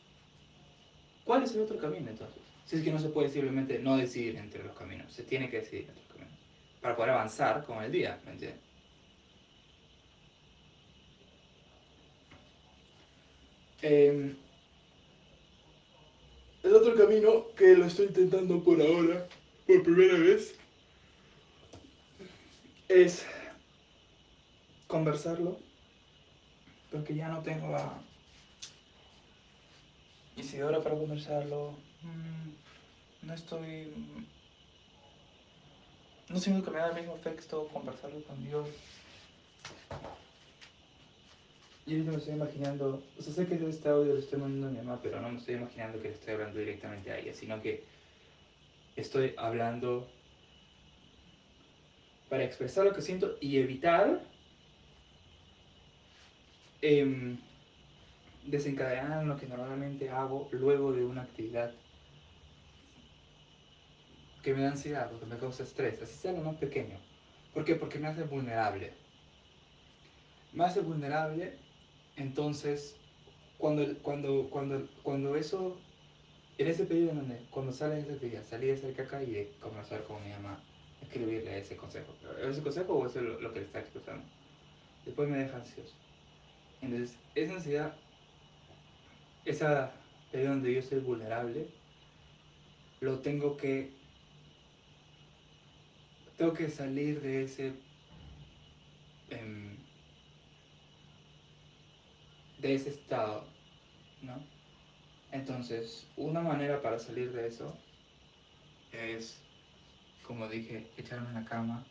¿cuál 1.26 1.42
es 1.42 1.54
el 1.54 1.60
otro 1.60 1.76
camino 1.76 2.08
entonces? 2.08 2.42
Si 2.64 2.76
es 2.76 2.82
que 2.82 2.90
no 2.90 2.98
se 2.98 3.10
puede 3.10 3.28
simplemente 3.28 3.78
no 3.78 3.98
decidir 3.98 4.36
entre 4.36 4.64
los 4.64 4.74
caminos, 4.74 5.12
se 5.12 5.24
tiene 5.24 5.50
que 5.50 5.58
decidir 5.58 5.82
entre 5.90 6.02
los 6.04 6.12
caminos 6.12 6.38
para 6.80 6.96
poder 6.96 7.10
avanzar 7.10 7.62
con 7.66 7.84
el 7.84 7.92
día, 7.92 8.18
¿me 8.24 8.32
entiendes? 8.32 8.62
Eh, 13.82 14.34
el 16.62 16.74
otro 16.74 16.94
camino 16.96 17.48
que 17.54 17.76
lo 17.76 17.84
estoy 17.84 18.06
intentando 18.06 18.64
por 18.64 18.80
ahora, 18.80 19.28
por 19.66 19.82
primera 19.82 20.14
vez, 20.14 20.56
es 22.88 23.26
conversarlo, 24.86 25.58
porque 26.90 27.14
ya 27.14 27.28
no 27.28 27.42
tengo 27.42 27.68
a 30.36 30.40
Isidora 30.40 30.82
para 30.82 30.96
conversarlo. 30.96 31.74
Mm, 32.02 33.26
no 33.26 33.34
estoy... 33.34 33.92
No 36.28 36.38
siento 36.38 36.64
que 36.64 36.70
me 36.72 36.78
da 36.78 36.88
el 36.88 36.96
mismo 36.96 37.14
efecto 37.16 37.68
conversarlo 37.72 38.22
con 38.24 38.44
Dios. 38.44 38.68
Y 41.86 41.92
ahorita 41.92 42.10
me 42.10 42.16
estoy 42.16 42.34
imaginando, 42.34 43.02
o 43.16 43.22
sea, 43.22 43.32
sé 43.32 43.46
que 43.46 43.54
este 43.54 43.88
audio 43.88 44.14
lo 44.14 44.18
estoy 44.18 44.40
mandando 44.40 44.66
a 44.66 44.70
mi 44.70 44.78
mamá, 44.78 45.00
pero 45.00 45.20
no 45.20 45.28
me 45.28 45.38
estoy 45.38 45.54
imaginando 45.54 46.02
que 46.02 46.08
le 46.08 46.14
estoy 46.14 46.34
hablando 46.34 46.58
directamente 46.58 47.12
a 47.12 47.18
ella, 47.18 47.32
sino 47.32 47.62
que 47.62 47.84
estoy 48.96 49.34
hablando 49.36 50.08
para 52.28 52.42
expresar 52.42 52.84
lo 52.84 52.92
que 52.92 53.02
siento 53.02 53.36
y 53.40 53.58
evitar 53.58 54.20
eh, 56.82 57.36
desencadenar 58.46 59.24
lo 59.24 59.36
que 59.36 59.46
normalmente 59.46 60.10
hago 60.10 60.48
luego 60.52 60.92
de 60.92 61.04
una 61.04 61.22
actividad 61.22 61.72
que 64.42 64.54
me 64.54 64.62
da 64.62 64.70
ansiedad 64.70 65.12
o 65.12 65.18
que 65.18 65.26
me 65.26 65.38
causa 65.38 65.64
estrés, 65.64 66.00
así 66.02 66.14
sea 66.14 66.32
lo 66.32 66.42
más 66.42 66.56
pequeño. 66.56 66.98
¿Por 67.52 67.64
qué? 67.64 67.74
Porque 67.74 67.98
me 67.98 68.08
hace 68.08 68.22
vulnerable. 68.22 68.92
Me 70.52 70.64
hace 70.64 70.80
vulnerable 70.80 71.58
entonces, 72.16 72.96
cuando, 73.58 73.86
cuando, 74.02 74.48
cuando, 74.48 74.88
cuando 75.02 75.36
eso, 75.36 75.76
en 76.56 76.66
ese 76.66 76.86
periodo 76.86 77.14
donde, 77.14 77.40
cuando 77.50 77.72
sale 77.72 78.00
ese 78.00 78.18
día, 78.18 78.42
salí 78.42 78.68
de 78.68 78.72
hacer 78.72 78.94
caca 78.94 79.22
y 79.22 79.32
de 79.32 79.52
conversar 79.60 80.02
con 80.04 80.24
mi 80.24 80.30
mamá, 80.30 80.58
escribirle 81.02 81.58
ese 81.58 81.76
consejo. 81.76 82.14
¿Ese 82.42 82.62
consejo 82.62 82.94
o 82.94 83.06
eso 83.06 83.20
es 83.20 83.26
lo, 83.26 83.40
lo 83.40 83.52
que 83.52 83.60
le 83.60 83.66
está 83.66 83.80
expresando? 83.80 84.24
Después 85.04 85.28
me 85.28 85.36
deja 85.36 85.56
ansioso. 85.56 85.94
Entonces, 86.80 87.16
esa 87.34 87.54
ansiedad, 87.54 87.94
esa 89.46 89.92
periodo 90.30 90.54
donde 90.54 90.74
yo 90.74 90.82
soy 90.82 91.00
vulnerable, 91.00 91.68
lo 93.00 93.20
tengo 93.20 93.56
que, 93.56 93.92
tengo 96.36 96.52
que 96.52 96.68
salir 96.68 97.20
de 97.20 97.44
ese... 97.44 97.72
Em, 99.30 99.76
de 102.58 102.74
ese 102.74 102.90
estado, 102.90 103.44
¿no? 104.22 104.42
Entonces, 105.30 106.06
una 106.16 106.40
manera 106.40 106.80
para 106.80 106.98
salir 106.98 107.32
de 107.32 107.46
eso 107.46 107.76
es, 108.92 109.42
como 110.22 110.48
dije, 110.48 110.90
echarme 110.96 111.28
en 111.28 111.34
la 111.34 111.44
cama, 111.44 111.84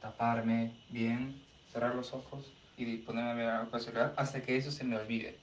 taparme 0.00 0.72
bien, 0.90 1.42
cerrar 1.72 1.94
los 1.94 2.12
ojos 2.12 2.52
y 2.76 2.98
ponerme 2.98 3.30
a 3.30 3.34
ver 3.34 3.48
algo 3.48 3.78
celular 3.78 4.14
hasta 4.16 4.42
que 4.42 4.56
eso 4.56 4.70
se 4.70 4.84
me 4.84 4.96
olvide. 4.96 5.38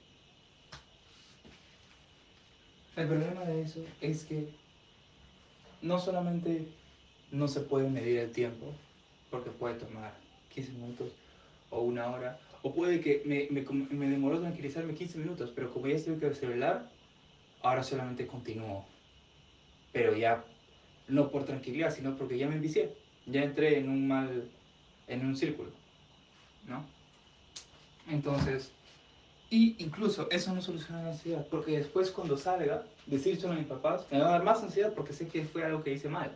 El 2.96 3.08
problema 3.08 3.42
de 3.42 3.62
eso 3.62 3.80
es 4.00 4.24
que 4.24 4.48
no 5.80 5.98
solamente 5.98 6.68
no 7.30 7.48
se 7.48 7.60
puede 7.60 7.88
medir 7.88 8.18
el 8.18 8.32
tiempo, 8.32 8.72
porque 9.30 9.50
puede 9.50 9.74
tomar 9.76 10.12
15 10.54 10.72
minutos 10.72 11.12
o 11.70 11.80
una 11.80 12.10
hora 12.10 12.38
o 12.62 12.72
puede 12.72 13.00
que 13.00 13.22
me, 13.24 13.48
me, 13.50 13.62
me 13.90 14.08
demoró 14.08 14.40
tranquilizarme 14.40 14.94
15 14.94 15.18
minutos, 15.18 15.52
pero 15.54 15.72
como 15.72 15.88
ya 15.88 15.96
estoy 15.96 16.16
con 16.16 16.28
el 16.28 16.36
celular, 16.36 16.88
ahora 17.62 17.82
solamente 17.82 18.26
continúo. 18.26 18.86
Pero 19.92 20.16
ya, 20.16 20.44
no 21.08 21.30
por 21.30 21.44
tranquilidad, 21.44 21.92
sino 21.92 22.16
porque 22.16 22.38
ya 22.38 22.48
me 22.48 22.54
envicié. 22.54 22.94
Ya 23.26 23.42
entré 23.42 23.78
en 23.78 23.88
un 23.88 24.06
mal, 24.06 24.48
en 25.08 25.26
un 25.26 25.36
círculo. 25.36 25.70
¿No? 26.68 26.84
Entonces, 28.08 28.70
y 29.52 29.76
incluso 29.78 30.28
eso 30.30 30.54
no 30.54 30.62
soluciona 30.62 31.02
la 31.02 31.10
ansiedad, 31.10 31.46
porque 31.50 31.78
después 31.78 32.10
cuando 32.10 32.36
salga, 32.36 32.84
decírselo 33.06 33.52
a 33.52 33.56
mis 33.56 33.66
papás, 33.66 34.06
me 34.10 34.18
va 34.18 34.28
a 34.28 34.32
dar 34.32 34.44
más 34.44 34.62
ansiedad 34.62 34.92
porque 34.94 35.12
sé 35.12 35.28
que 35.28 35.44
fue 35.44 35.64
algo 35.64 35.82
que 35.84 35.92
hice 35.92 36.08
mal. 36.08 36.32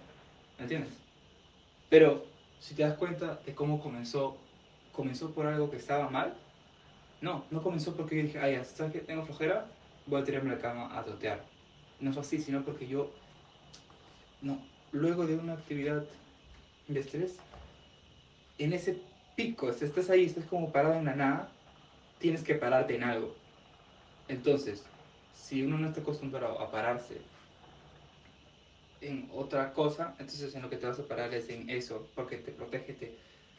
¿Me 0.59 0.64
entiendes? 0.64 0.92
Pero 1.88 2.24
si 2.61 2.74
te 2.74 2.83
das 2.83 2.96
cuenta 2.96 3.40
de 3.46 3.55
cómo 3.55 3.81
comenzó 3.81 4.37
comenzó 4.96 5.31
por 5.31 5.46
algo 5.46 5.70
que 5.70 5.76
estaba 5.76 6.09
mal. 6.09 6.35
No, 7.20 7.44
no 7.50 7.62
comenzó 7.62 7.94
porque 7.94 8.16
dije, 8.16 8.40
ay, 8.40 8.61
¿sabes 8.64 8.92
que 8.92 9.00
tengo 9.00 9.24
flojera? 9.24 9.66
Voy 10.07 10.20
a 10.20 10.24
tirarme 10.24 10.50
la 10.50 10.59
cama 10.59 10.98
a 10.98 11.05
trotear. 11.05 11.44
No 12.00 12.12
fue 12.12 12.22
así, 12.22 12.38
sino 12.40 12.64
porque 12.64 12.88
yo, 12.88 13.11
no, 14.42 14.59
luego 14.92 15.26
de 15.26 15.37
una 15.37 15.52
actividad 15.52 16.05
de 16.88 17.00
estrés, 17.00 17.37
en 18.59 18.72
ese 18.72 19.00
pico, 19.37 19.70
estás 19.70 20.11
ahí, 20.11 20.24
estás 20.24 20.44
como 20.46 20.72
parado 20.72 20.94
en 20.94 21.05
la 21.05 21.14
nada, 21.14 21.52
tienes 22.18 22.42
que 22.42 22.55
pararte 22.55 22.96
en 22.96 23.05
algo. 23.05 23.37
Entonces, 24.29 24.85
si 25.33 25.62
uno 25.62 25.79
no 25.79 25.88
está 25.88 26.00
acostumbrado 26.00 26.61
a 26.61 26.70
pararse 26.70 27.20
en 29.00 29.29
otra 29.33 29.72
cosa, 29.72 30.16
entonces 30.18 30.55
en 30.55 30.62
lo 30.62 30.70
que 30.70 30.76
te 30.76 30.87
vas 30.87 30.98
a 30.98 31.07
parar 31.07 31.33
es 31.35 31.48
en 31.48 31.68
eso, 31.70 32.11
porque 32.14 32.38
te 32.38 32.52
protege, 32.52 32.94
te, 32.94 33.18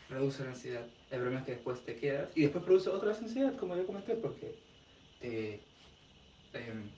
reduce 0.09 0.43
la 0.43 0.49
ansiedad. 0.49 0.87
El 1.09 1.19
problema 1.19 1.39
es 1.39 1.45
que 1.45 1.55
después 1.55 1.83
te 1.83 1.95
quedas 1.95 2.35
y 2.35 2.43
después 2.43 2.63
produce 2.63 2.89
otra 2.89 3.11
ansiedad, 3.11 3.55
como 3.57 3.75
yo 3.75 3.85
comenté, 3.85 4.15
porque 4.15 4.59
te, 5.19 5.67
em, 6.53 6.91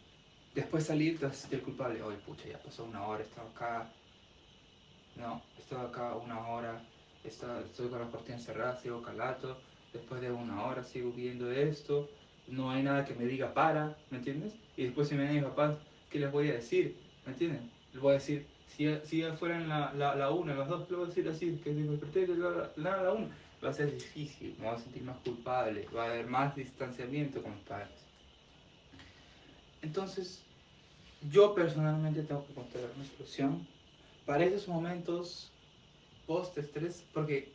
después 0.53 0.85
salir 0.85 1.19
te 1.19 1.25
vas 1.25 1.37
a 1.37 1.41
sentir 1.41 1.63
culpable. 1.63 2.01
Oye, 2.03 2.17
pucha, 2.17 2.47
ya 2.47 2.61
pasó 2.61 2.83
una 2.85 3.05
hora, 3.07 3.23
estaba 3.23 3.49
acá. 3.49 3.93
No, 5.15 5.43
estaba 5.57 5.89
acá 5.89 6.15
una 6.15 6.47
hora, 6.47 6.87
estoy 7.23 7.89
con 7.89 7.99
las 7.99 8.09
cortinas 8.09 8.43
cerradas, 8.43 8.81
sigo 8.81 9.01
calato. 9.01 9.68
Después 9.93 10.21
de 10.21 10.31
una 10.31 10.65
hora 10.65 10.83
sigo 10.83 11.11
viendo 11.11 11.51
esto. 11.51 12.09
No 12.47 12.71
hay 12.71 12.83
nada 12.83 13.05
que 13.05 13.13
me 13.13 13.25
diga 13.25 13.53
para, 13.53 13.97
¿me 14.09 14.17
entiendes? 14.17 14.53
Y 14.75 14.85
después 14.85 15.07
si 15.07 15.15
me 15.15 15.23
ven 15.23 15.35
mis 15.35 15.43
papás, 15.43 15.77
¿qué 16.09 16.19
les 16.19 16.31
voy 16.31 16.49
a 16.49 16.53
decir? 16.53 16.95
¿Me 17.25 17.33
entienden? 17.33 17.69
Les 17.93 18.01
voy 18.01 18.11
a 18.11 18.13
decir, 18.15 18.45
si, 18.67 18.87
si 19.03 19.23
fueran 19.37 19.67
la, 19.67 19.93
la, 19.93 20.15
la 20.15 20.31
una, 20.31 20.55
las 20.55 20.67
dos, 20.67 20.89
lo 20.89 20.97
voy 20.97 21.05
a 21.05 21.09
decir 21.09 21.27
así, 21.29 21.59
que 21.63 21.71
me 21.71 21.83
desperté 21.83 22.27
la, 22.27 22.71
la, 22.75 23.03
la 23.03 23.11
una, 23.11 23.27
va 23.63 23.69
a 23.69 23.73
ser 23.73 23.93
difícil, 23.93 24.55
me 24.59 24.65
voy 24.65 24.75
a 24.75 24.79
sentir 24.79 25.03
más 25.03 25.17
culpable, 25.17 25.87
va 25.95 26.05
a 26.05 26.11
haber 26.11 26.27
más 26.27 26.55
distanciamiento 26.55 27.41
con 27.43 27.53
mis 27.53 27.63
padres. 27.63 27.89
Entonces, 29.81 30.41
yo 31.31 31.53
personalmente 31.53 32.23
tengo 32.23 32.45
que 32.45 32.51
encontrar 32.51 32.85
una 32.95 33.05
solución 33.05 33.67
para 34.25 34.43
esos 34.43 34.67
momentos 34.67 35.51
post-estrés, 36.25 37.03
porque 37.13 37.51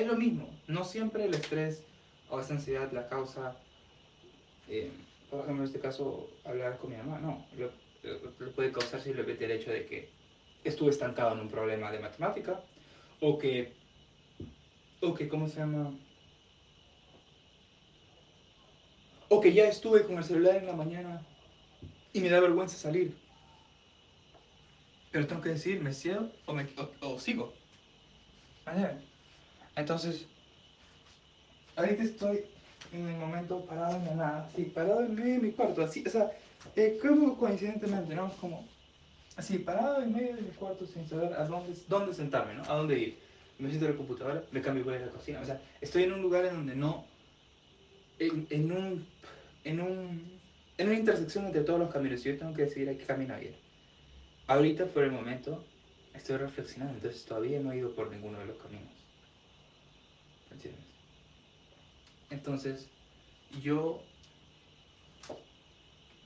es 0.00 0.06
lo 0.06 0.16
mismo, 0.16 0.48
no 0.66 0.84
siempre 0.84 1.24
el 1.24 1.34
estrés 1.34 1.84
o 2.28 2.40
esa 2.40 2.54
ansiedad 2.54 2.92
la 2.92 3.08
causa, 3.08 3.56
eh, 4.68 4.90
por 5.30 5.40
ejemplo, 5.40 5.62
en 5.62 5.68
este 5.68 5.80
caso, 5.80 6.30
hablar 6.44 6.78
con 6.78 6.90
mi 6.90 6.96
mamá, 6.96 7.18
no, 7.18 7.46
lo, 7.56 7.70
lo 8.38 8.52
puede 8.52 8.72
causar 8.72 9.00
simplemente 9.00 9.44
el 9.44 9.52
hecho 9.52 9.70
de 9.70 9.86
que 9.86 10.10
estuve 10.64 10.90
estancado 10.90 11.34
en 11.34 11.40
un 11.40 11.48
problema 11.48 11.90
de 11.90 11.98
matemática, 11.98 12.60
o 13.20 13.38
que, 13.38 13.72
o 15.00 15.14
que, 15.14 15.28
¿cómo 15.28 15.48
se 15.48 15.60
llama? 15.60 15.92
O 19.28 19.40
que 19.40 19.52
ya 19.52 19.68
estuve 19.68 20.04
con 20.04 20.16
el 20.16 20.24
celular 20.24 20.56
en 20.56 20.66
la 20.66 20.72
mañana 20.72 21.22
y 22.12 22.20
me 22.20 22.30
da 22.30 22.40
vergüenza 22.40 22.76
salir. 22.76 23.16
Pero 25.10 25.26
tengo 25.26 25.42
que 25.42 25.50
decir, 25.50 25.80
¿me 25.80 25.92
cierro 25.92 26.30
o, 26.46 26.52
me, 26.52 26.66
o, 27.00 27.18
sigo? 27.18 27.52
Entonces, 29.78 30.26
ahorita 31.76 32.02
estoy 32.02 32.40
en 32.92 33.08
el 33.08 33.16
momento 33.16 33.64
parado 33.64 33.96
en 33.96 34.04
la 34.06 34.14
nada, 34.14 34.50
sí, 34.54 34.64
parado 34.64 35.02
en 35.02 35.14
medio 35.14 35.34
de 35.34 35.40
mi 35.40 35.52
cuarto, 35.52 35.84
así, 35.84 36.02
o 36.04 36.10
sea, 36.10 36.32
eh, 36.74 36.98
coincidentemente, 37.38 38.12
¿no? 38.14 38.32
Como 38.40 38.66
así, 39.36 39.58
parado 39.58 40.02
en 40.02 40.12
medio 40.12 40.34
de 40.34 40.42
mi 40.42 40.50
cuarto 40.50 40.84
sin 40.84 41.08
saber 41.08 41.32
a 41.32 41.44
dónde, 41.44 41.78
dónde 41.86 42.12
sentarme, 42.12 42.54
¿no? 42.54 42.64
A 42.64 42.74
dónde 42.74 42.98
ir. 42.98 43.18
Me 43.58 43.68
siento 43.68 43.86
en 43.86 43.92
la 43.92 43.96
computadora, 43.96 44.42
me 44.50 44.60
cambio 44.60 44.84
voy 44.84 44.96
a 44.96 45.00
la 45.00 45.12
cocina. 45.12 45.40
O 45.40 45.44
sea, 45.44 45.60
estoy 45.80 46.04
en 46.04 46.12
un 46.12 46.22
lugar 46.22 46.44
en 46.44 46.54
donde 46.54 46.74
no... 46.74 47.04
En, 48.18 48.72
un... 48.72 49.06
En 49.64 49.80
un... 49.80 50.38
En 50.76 50.88
una 50.88 50.98
intersección 50.98 51.46
entre 51.46 51.62
todos 51.62 51.80
los 51.80 51.92
caminos. 51.92 52.22
Yo 52.22 52.38
tengo 52.38 52.54
que 52.54 52.62
decidir 52.62 52.88
a 52.88 52.94
qué 52.94 53.04
camino 53.04 53.40
ir. 53.40 53.56
Ahorita 54.46 54.86
fue 54.86 55.04
el 55.04 55.10
momento 55.10 55.64
estoy 56.14 56.36
reflexionando, 56.36 56.94
entonces 56.94 57.24
todavía 57.24 57.60
no 57.60 57.72
he 57.72 57.78
ido 57.78 57.94
por 57.94 58.10
ninguno 58.10 58.38
de 58.38 58.46
los 58.46 58.56
caminos. 58.58 58.97
¿Entiendes? 60.50 60.84
Entonces, 62.30 62.88
yo 63.62 64.02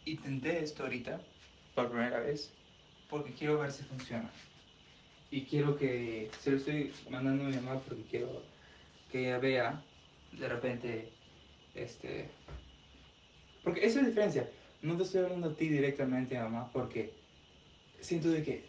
intenté 0.04 0.62
esto 0.62 0.82
ahorita, 0.82 1.20
por 1.74 1.90
primera 1.90 2.20
vez, 2.20 2.52
porque 3.08 3.32
quiero 3.32 3.60
ver 3.60 3.72
si 3.72 3.84
funciona. 3.84 4.30
Y 5.30 5.42
quiero 5.42 5.76
que, 5.76 6.30
se 6.40 6.50
lo 6.50 6.56
estoy 6.56 6.92
mandando 7.08 7.44
a 7.44 7.48
mi 7.48 7.56
mamá 7.56 7.80
porque 7.80 8.02
quiero 8.10 8.42
que 9.10 9.26
ella 9.26 9.38
vea 9.38 9.82
de 10.32 10.48
repente, 10.48 11.08
este, 11.74 12.28
porque 13.62 13.80
esa 13.80 13.98
es 13.98 14.02
la 14.02 14.08
diferencia. 14.08 14.50
No 14.82 14.96
te 14.96 15.04
estoy 15.04 15.22
hablando 15.22 15.50
a 15.50 15.56
ti 15.56 15.68
directamente, 15.68 16.38
mamá, 16.38 16.70
porque 16.72 17.12
siento 18.00 18.28
de 18.30 18.42
que 18.42 18.64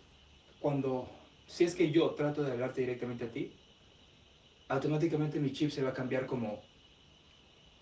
cuando, 0.59 1.09
si 1.47 1.63
es 1.63 1.75
que 1.75 1.91
yo 1.91 2.11
trato 2.11 2.43
de 2.43 2.51
hablarte 2.51 2.81
directamente 2.81 3.25
a 3.25 3.31
ti, 3.31 3.51
automáticamente 4.73 5.39
mi 5.39 5.51
chip 5.51 5.69
se 5.69 5.83
va 5.83 5.89
a 5.89 5.93
cambiar 5.93 6.25
como 6.25 6.61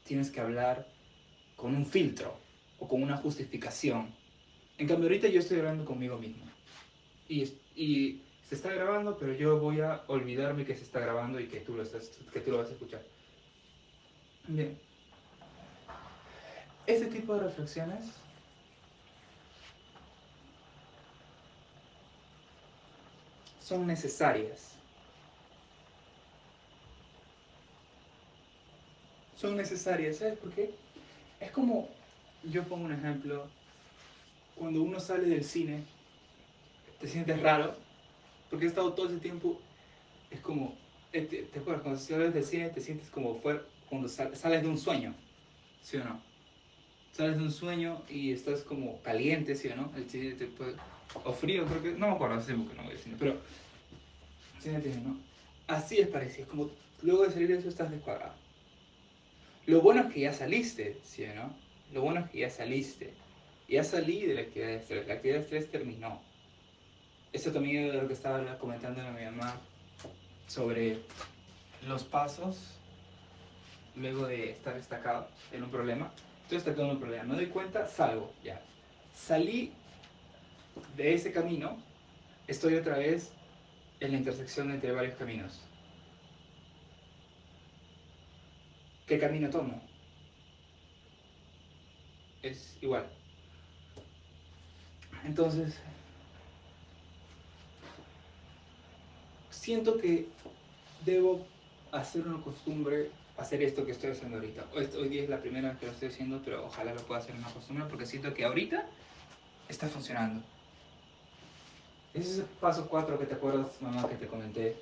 tienes 0.03 0.29
que 0.29 0.41
hablar 0.41 0.87
con 1.55 1.75
un 1.75 1.85
filtro 1.85 2.37
o 2.79 2.87
con 2.87 3.01
una 3.01 3.17
justificación. 3.17 4.13
En 4.77 4.87
cambio, 4.87 5.05
ahorita 5.05 5.27
yo 5.27 5.39
estoy 5.39 5.59
hablando 5.59 5.85
conmigo 5.85 6.17
mismo. 6.17 6.43
Y, 7.29 7.43
y 7.75 8.21
se 8.49 8.55
está 8.55 8.73
grabando, 8.73 9.17
pero 9.17 9.33
yo 9.33 9.59
voy 9.59 9.79
a 9.79 10.03
olvidarme 10.07 10.65
que 10.65 10.75
se 10.75 10.83
está 10.83 10.99
grabando 10.99 11.39
y 11.39 11.47
que 11.47 11.61
tú 11.61 11.75
lo, 11.75 11.83
estás, 11.83 12.09
que 12.33 12.39
tú 12.41 12.51
lo 12.51 12.57
vas 12.57 12.69
a 12.69 12.73
escuchar. 12.73 13.01
Bien. 14.47 14.77
Este 16.87 17.05
tipo 17.05 17.35
de 17.35 17.41
reflexiones 17.43 18.11
son 23.61 23.87
necesarias. 23.87 24.80
Son 29.41 29.57
necesarias, 29.57 30.17
¿sabes 30.17 30.37
por 30.37 30.51
qué? 30.51 30.69
Es 31.39 31.49
como, 31.49 31.89
yo 32.43 32.63
pongo 32.65 32.85
un 32.85 32.93
ejemplo, 32.93 33.47
cuando 34.53 34.83
uno 34.83 34.99
sale 34.99 35.27
del 35.27 35.43
cine, 35.43 35.83
te 36.99 37.07
sientes 37.07 37.41
raro, 37.41 37.73
porque 38.51 38.65
he 38.65 38.67
estado 38.67 38.93
todo 38.93 39.07
ese 39.07 39.17
tiempo, 39.17 39.59
es 40.29 40.39
como, 40.41 40.75
eh, 41.11 41.21
¿te, 41.21 41.37
te 41.41 41.57
acuerdas? 41.57 41.81
Cuando 41.81 41.99
sales 41.99 42.35
del 42.35 42.43
cine 42.43 42.69
te 42.69 42.81
sientes 42.81 43.09
como 43.09 43.33
fuera, 43.41 43.63
cuando 43.89 44.07
sales 44.07 44.61
de 44.61 44.67
un 44.67 44.77
sueño, 44.77 45.15
¿sí 45.81 45.97
o 45.97 46.03
no? 46.03 46.21
Sales 47.11 47.37
de 47.39 47.43
un 47.43 47.51
sueño 47.51 48.03
y 48.07 48.31
estás 48.33 48.61
como 48.61 49.01
caliente, 49.01 49.55
¿sí 49.55 49.69
o 49.69 49.75
no? 49.75 49.91
El 49.97 50.07
cine 50.07 50.33
te 50.33 50.45
puede, 50.45 50.75
o 51.25 51.33
frío, 51.33 51.65
creo 51.65 51.81
que, 51.81 51.91
no 51.93 52.09
me 52.09 52.13
acuerdo, 52.13 52.35
hace 52.35 52.53
porque 52.53 52.75
no 52.75 52.83
voy 52.83 52.91
al 52.91 52.99
cine, 52.99 53.15
pero, 53.17 53.37
¿sí 54.59 54.69
me 54.69 54.75
entiendes, 54.75 55.03
no? 55.03 55.17
Así 55.65 55.97
es 55.97 56.09
parecido, 56.09 56.47
como 56.47 56.69
luego 57.01 57.23
de 57.23 57.31
salir 57.31 57.47
de 57.47 57.57
eso 57.57 57.69
estás 57.69 57.89
descuadrado. 57.89 58.40
Lo 59.65 59.81
bueno 59.81 60.01
es 60.01 60.13
que 60.13 60.21
ya 60.21 60.33
saliste, 60.33 60.99
¿sí 61.03 61.23
o 61.25 61.35
no? 61.35 61.53
Lo 61.93 62.01
bueno 62.01 62.21
es 62.21 62.29
que 62.31 62.39
ya 62.39 62.49
saliste. 62.49 63.13
Ya 63.67 63.83
salí 63.83 64.25
de 64.25 64.33
la 64.33 64.41
actividad 64.41 64.67
de 64.67 64.75
estrés. 64.77 65.07
La 65.07 65.13
actividad 65.13 65.37
de 65.37 65.43
estrés 65.43 65.71
terminó. 65.71 66.21
Eso 67.31 67.51
también 67.51 67.85
es 67.85 67.93
lo 67.93 68.07
que 68.07 68.13
estaba 68.13 68.57
comentando 68.57 69.01
a 69.01 69.11
mi 69.11 69.23
mamá 69.23 69.55
sobre 70.47 70.99
los 71.87 72.03
pasos 72.03 72.75
luego 73.95 74.27
de 74.27 74.51
estar 74.51 74.75
destacado 74.75 75.27
en 75.51 75.63
un 75.63 75.69
problema. 75.69 76.11
Estoy 76.43 76.57
destacado 76.57 76.85
en 76.87 76.91
un 76.91 76.99
problema. 76.99 77.23
Me 77.23 77.35
doy 77.35 77.47
cuenta, 77.47 77.87
salgo 77.87 78.33
ya. 78.43 78.61
Salí 79.13 79.71
de 80.97 81.13
ese 81.13 81.31
camino, 81.31 81.77
estoy 82.47 82.75
otra 82.75 82.97
vez 82.97 83.31
en 83.99 84.11
la 84.11 84.17
intersección 84.17 84.71
entre 84.71 84.91
varios 84.91 85.15
caminos. 85.15 85.61
¿Qué 89.11 89.19
camino 89.19 89.49
tomo? 89.49 89.77
Es 92.41 92.77
igual. 92.81 93.05
Entonces, 95.25 95.77
siento 99.49 99.97
que 99.97 100.29
debo 101.03 101.45
hacer 101.91 102.25
una 102.25 102.41
costumbre 102.41 103.11
hacer 103.35 103.61
esto 103.63 103.85
que 103.85 103.91
estoy 103.91 104.11
haciendo 104.11 104.37
ahorita. 104.37 104.67
Hoy 104.73 105.09
día 105.09 105.23
es 105.23 105.29
la 105.29 105.41
primera 105.41 105.71
vez 105.71 105.79
que 105.79 105.87
lo 105.87 105.91
estoy 105.91 106.07
haciendo, 106.07 106.41
pero 106.45 106.65
ojalá 106.65 106.93
lo 106.93 107.01
pueda 107.01 107.19
hacer 107.19 107.35
una 107.35 107.49
costumbre 107.49 107.83
porque 107.89 108.05
siento 108.05 108.33
que 108.33 108.45
ahorita 108.45 108.85
está 109.67 109.89
funcionando. 109.89 110.41
Ese 112.13 112.31
es 112.31 112.37
el 112.37 112.45
paso 112.45 112.87
4 112.87 113.19
que 113.19 113.25
te 113.25 113.33
acuerdas, 113.33 113.81
mamá, 113.81 114.07
que 114.07 114.15
te 114.15 114.27
comenté, 114.27 114.77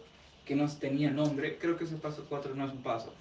que 0.45 0.55
no 0.55 0.69
tenía 0.69 1.09
nombre. 1.09 1.57
Creo 1.57 1.77
que 1.77 1.85
ese 1.85 1.95
paso 1.95 2.27
4 2.29 2.53
no 2.53 2.67
es 2.67 2.71
un 2.71 2.83
paso. 2.83 3.11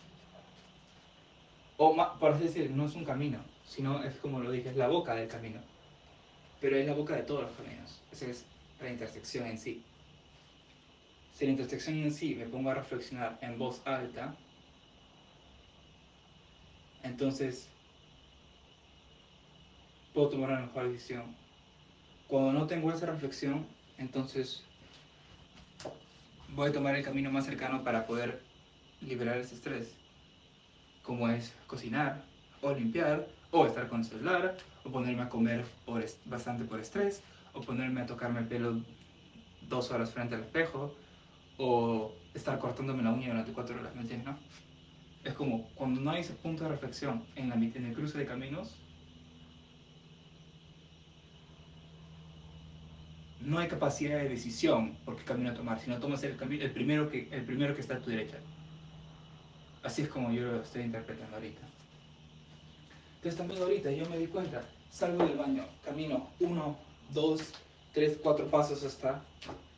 O, 1.79 1.95
por 2.19 2.33
así 2.33 2.45
decir, 2.45 2.71
no 2.73 2.87
es 2.87 2.95
un 2.97 3.05
camino, 3.05 3.39
sino 3.65 4.03
es 4.03 4.17
como 4.17 4.41
lo 4.41 4.51
dije, 4.51 4.69
es 4.69 4.77
la 4.77 4.89
boca 4.89 5.15
del 5.15 5.29
camino. 5.29 5.61
Pero 6.61 6.77
es 6.77 6.87
la 6.87 6.93
boca 6.93 7.15
de 7.15 7.23
todos 7.23 7.43
los 7.43 7.53
caminos. 7.53 8.03
Esa 8.11 8.27
es 8.27 8.45
la 8.81 8.91
intersección 8.91 9.47
en 9.47 9.59
sí. 9.59 9.85
Si 11.35 11.45
la 11.45 11.53
intersección 11.53 11.99
en 11.99 12.13
sí 12.13 12.35
me 12.35 12.47
pongo 12.47 12.71
a 12.71 12.75
reflexionar 12.75 13.39
en 13.41 13.59
voz 13.59 13.81
alta, 13.87 14.35
entonces 17.05 17.69
puedo 20.13 20.31
tomar 20.31 20.51
una 20.51 20.63
mejor 20.63 20.91
decisión. 20.91 21.37
Cuando 22.27 22.53
no 22.53 22.67
tengo 22.67 22.93
esa 22.93 23.07
reflexión, 23.07 23.65
entonces 23.99 24.65
voy 26.57 26.71
a 26.71 26.73
tomar 26.73 26.97
el 26.97 27.05
camino 27.05 27.31
más 27.31 27.45
cercano 27.45 27.85
para 27.85 28.05
poder 28.05 28.43
liberar 29.01 29.39
ese 29.39 29.55
estrés, 29.55 29.95
como 31.09 31.27
es 31.31 31.55
cocinar, 31.67 32.23
o 32.61 32.71
limpiar, 32.75 33.27
o 33.51 33.65
estar 33.65 33.89
con 33.89 34.01
el 34.01 34.05
celular, 34.05 34.59
o 34.85 34.93
ponerme 34.93 35.23
a 35.23 35.31
comer 35.31 35.65
por 35.87 36.05
bastante 36.27 36.65
por 36.65 36.79
estrés, 36.79 37.23
o 37.55 37.63
ponerme 37.63 38.03
a 38.03 38.07
tocarme 38.07 38.41
el 38.41 38.47
pelo 38.47 38.83
dos 39.71 39.91
horas 39.91 40.13
frente 40.13 40.35
al 40.35 40.43
espejo, 40.43 40.95
o 41.57 42.13
estar 42.35 42.59
cortándome 42.59 43.03
la 43.03 43.11
uña 43.11 43.29
durante 43.29 43.53
cuatro 43.53 43.81
horas, 43.81 43.95
¿me 43.95 44.03
entiendes? 44.03 44.29
No? 44.29 44.39
Es 45.25 45.33
como 45.33 45.71
cuando 45.77 45.99
no 45.99 46.11
hay 46.11 46.21
ese 46.21 46.35
punto 46.35 46.65
de 46.65 46.71
reflexión 46.71 47.25
en, 47.37 47.49
la, 47.49 47.55
en 47.55 47.87
el 47.87 47.95
cruce 47.95 48.19
de 48.19 48.27
caminos, 48.27 48.77
no 53.41 53.59
hay 53.59 53.69
capacidad 53.69 54.19
de 54.19 54.29
decisión 54.29 54.99
por 55.07 55.17
qué 55.17 55.25
camino 55.25 55.55
tomar, 55.55 55.81
sino 55.81 55.99
tomas 55.99 56.23
el, 56.23 56.37
camino, 56.37 56.63
el, 56.63 56.71
primero 56.71 57.09
que, 57.09 57.29
el 57.31 57.47
primero 57.47 57.75
que 57.75 57.81
está 57.81 57.95
a 57.95 58.03
tu 58.03 58.11
derecha. 58.11 58.37
Así 59.83 60.03
es 60.03 60.09
como 60.09 60.31
yo 60.33 60.43
lo 60.43 60.63
estoy 60.63 60.83
interpretando 60.83 61.37
ahorita. 61.37 61.61
Entonces 63.17 63.39
también 63.39 63.63
ahorita 63.63 63.91
yo 63.91 64.09
me 64.09 64.19
di 64.19 64.27
cuenta, 64.27 64.63
salgo 64.91 65.25
del 65.25 65.37
baño, 65.37 65.65
camino 65.85 66.29
uno, 66.41 66.77
dos, 67.11 67.53
tres, 67.93 68.19
cuatro 68.23 68.47
pasos 68.47 68.85
hasta 68.85 69.23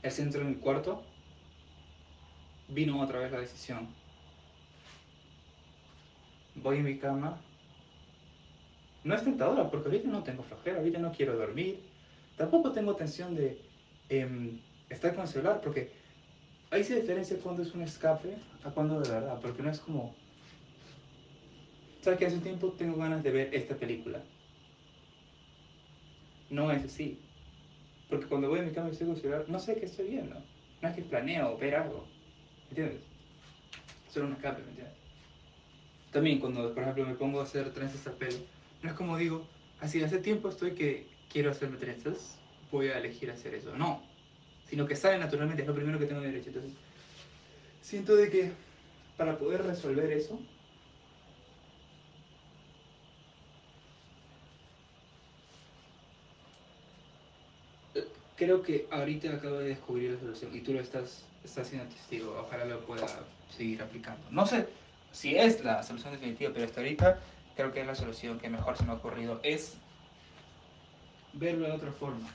el 0.02 0.10
centro 0.10 0.40
de 0.40 0.46
mi 0.46 0.54
cuarto, 0.56 1.02
vino 2.68 3.00
otra 3.00 3.20
vez 3.20 3.32
la 3.32 3.40
decisión 3.40 3.88
voy 6.62 6.78
a 6.78 6.82
mi 6.82 6.98
cama. 6.98 7.40
No 9.02 9.14
es 9.14 9.24
tentadora, 9.24 9.70
porque 9.70 9.88
ahorita 9.88 10.08
no 10.08 10.22
tengo 10.22 10.42
flojera, 10.42 10.78
ahorita 10.78 10.98
no 10.98 11.12
quiero 11.12 11.36
dormir. 11.36 11.80
Tampoco 12.36 12.72
tengo 12.72 12.96
tensión 12.96 13.34
de 13.34 13.60
em, 14.08 14.60
estar 14.88 15.14
con 15.14 15.22
el 15.22 15.28
celular, 15.28 15.60
porque 15.62 15.92
ahí 16.70 16.84
se 16.84 17.00
diferencia 17.00 17.36
cuando 17.42 17.62
es 17.62 17.74
un 17.74 17.82
escape 17.82 18.36
a 18.64 18.70
cuando 18.70 19.00
de 19.00 19.10
verdad, 19.10 19.38
porque 19.40 19.62
no 19.62 19.70
es 19.70 19.80
como... 19.80 20.14
¿Sabes 22.00 22.18
que 22.18 22.26
hace 22.26 22.38
tiempo 22.38 22.72
tengo 22.78 22.96
ganas 22.96 23.22
de 23.22 23.30
ver 23.30 23.54
esta 23.54 23.76
película? 23.76 24.22
No 26.48 26.72
es 26.72 26.84
así. 26.84 27.20
Porque 28.08 28.26
cuando 28.26 28.48
voy 28.48 28.60
a 28.60 28.62
mi 28.62 28.72
cama 28.72 28.88
y 28.88 28.92
estoy 28.92 29.08
con 29.08 29.16
el 29.16 29.22
celular, 29.22 29.44
no 29.48 29.58
sé 29.58 29.78
qué 29.78 29.86
estoy 29.86 30.08
viendo. 30.08 30.36
No 30.80 30.88
es 30.88 30.94
que 30.94 31.02
planeo 31.02 31.58
ver 31.58 31.76
algo. 31.76 32.06
¿Entiendes? 32.70 33.02
Solo 34.08 34.26
un 34.26 34.32
escape, 34.32 34.62
¿me 34.62 34.70
entiendes? 34.70 34.96
También 36.10 36.40
cuando, 36.40 36.74
por 36.74 36.82
ejemplo, 36.82 37.06
me 37.06 37.14
pongo 37.14 37.40
a 37.40 37.44
hacer 37.44 37.72
trenzas 37.72 38.06
al 38.06 38.14
pelo, 38.14 38.38
no 38.82 38.90
es 38.90 38.96
como 38.96 39.16
digo, 39.16 39.46
así 39.80 40.02
hace 40.02 40.18
tiempo 40.18 40.48
estoy 40.48 40.72
que 40.72 41.06
quiero 41.30 41.50
hacerme 41.50 41.76
trenzas, 41.76 42.38
voy 42.72 42.88
a 42.88 42.98
elegir 42.98 43.30
hacer 43.30 43.54
eso. 43.54 43.76
No, 43.76 44.02
sino 44.70 44.86
que 44.86 44.94
sale 44.94 45.18
naturalmente, 45.18 45.62
es 45.62 45.68
lo 45.68 45.74
primero 45.74 45.98
que 45.98 46.06
tengo 46.06 46.20
derecho. 46.20 46.50
Entonces, 46.50 46.72
siento 47.82 48.14
de 48.14 48.30
que 48.30 48.52
para 49.16 49.36
poder 49.36 49.64
resolver 49.64 50.12
eso, 50.12 50.40
creo 58.36 58.62
que 58.62 58.86
ahorita 58.92 59.34
acabo 59.34 59.58
de 59.58 59.70
descubrir 59.70 60.12
la 60.12 60.20
solución 60.20 60.54
y 60.54 60.60
tú 60.60 60.72
lo 60.72 60.80
estás, 60.80 61.24
estás 61.44 61.66
siendo 61.66 61.92
testigo. 61.92 62.40
Ojalá 62.40 62.64
lo 62.64 62.80
pueda 62.86 63.08
seguir 63.54 63.82
aplicando. 63.82 64.22
No 64.30 64.46
sé, 64.46 64.68
si 65.10 65.36
es 65.36 65.64
la 65.64 65.82
solución 65.82 66.12
definitiva, 66.12 66.52
pero 66.54 66.66
hasta 66.66 66.80
ahorita 66.80 67.18
creo 67.56 67.72
que 67.72 67.80
es 67.80 67.86
la 67.88 67.96
solución 67.96 68.38
que 68.38 68.48
mejor 68.48 68.76
se 68.76 68.84
me 68.84 68.92
ha 68.92 68.94
ocurrido, 68.94 69.40
es 69.42 69.76
verlo 71.32 71.66
de 71.66 71.72
otra 71.72 71.90
forma. 71.90 72.30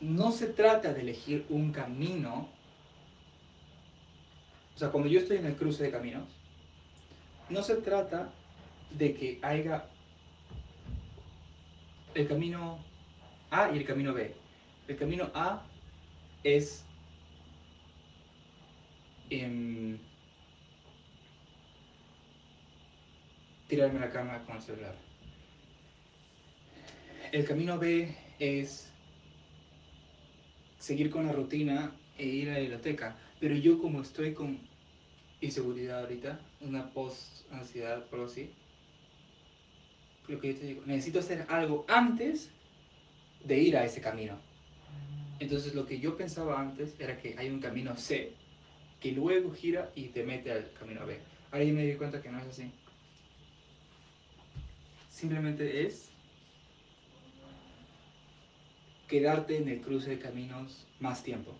No 0.00 0.32
se 0.32 0.46
trata 0.46 0.92
de 0.92 1.02
elegir 1.02 1.46
un 1.48 1.72
camino. 1.72 2.48
O 4.74 4.78
sea, 4.78 4.90
cuando 4.90 5.08
yo 5.08 5.20
estoy 5.20 5.36
en 5.36 5.46
el 5.46 5.56
cruce 5.56 5.84
de 5.84 5.90
caminos, 5.90 6.28
no 7.50 7.62
se 7.62 7.76
trata 7.76 8.30
de 8.90 9.14
que 9.14 9.38
haya 9.42 9.84
el 12.14 12.26
camino 12.26 12.78
A 13.50 13.70
y 13.72 13.78
el 13.78 13.84
camino 13.84 14.14
B. 14.14 14.34
El 14.88 14.96
camino 14.96 15.30
A 15.34 15.62
es 16.42 16.84
em, 19.28 19.98
tirarme 23.68 24.00
la 24.00 24.10
cama 24.10 24.42
con 24.44 24.56
el 24.56 24.62
celular. 24.62 24.94
El 27.32 27.44
camino 27.44 27.78
B 27.78 28.16
es 28.38 28.89
seguir 30.80 31.10
con 31.10 31.26
la 31.26 31.32
rutina 31.32 31.92
e 32.18 32.26
ir 32.26 32.50
a 32.50 32.54
la 32.54 32.58
biblioteca. 32.58 33.16
Pero 33.38 33.54
yo 33.54 33.78
como 33.78 34.02
estoy 34.02 34.34
con 34.34 34.58
inseguridad 35.40 36.00
ahorita, 36.00 36.40
una 36.60 36.90
post-ansiedad, 36.90 38.04
por 38.06 38.20
así, 38.20 38.50
lo 40.26 40.40
que 40.40 40.54
yo 40.54 40.58
te 40.58 40.66
digo, 40.66 40.82
necesito 40.86 41.20
hacer 41.20 41.46
algo 41.48 41.84
antes 41.88 42.50
de 43.44 43.58
ir 43.58 43.76
a 43.76 43.84
ese 43.84 44.00
camino. 44.00 44.36
Entonces 45.38 45.74
lo 45.74 45.86
que 45.86 46.00
yo 46.00 46.16
pensaba 46.16 46.60
antes 46.60 46.94
era 46.98 47.16
que 47.16 47.36
hay 47.38 47.48
un 47.48 47.60
camino 47.60 47.96
C, 47.96 48.32
que 49.00 49.12
luego 49.12 49.52
gira 49.52 49.90
y 49.94 50.08
te 50.08 50.24
mete 50.24 50.52
al 50.52 50.70
camino 50.78 51.06
B. 51.06 51.18
Ahora 51.50 51.64
yo 51.64 51.74
me 51.74 51.86
di 51.86 51.94
cuenta 51.94 52.20
que 52.20 52.30
no 52.30 52.38
es 52.38 52.46
así. 52.46 52.70
Simplemente 55.08 55.86
es 55.86 56.09
quedarte 59.10 59.56
en 59.56 59.68
el 59.68 59.80
cruce 59.80 60.10
de 60.10 60.18
caminos 60.20 60.86
más 61.00 61.24
tiempo. 61.24 61.52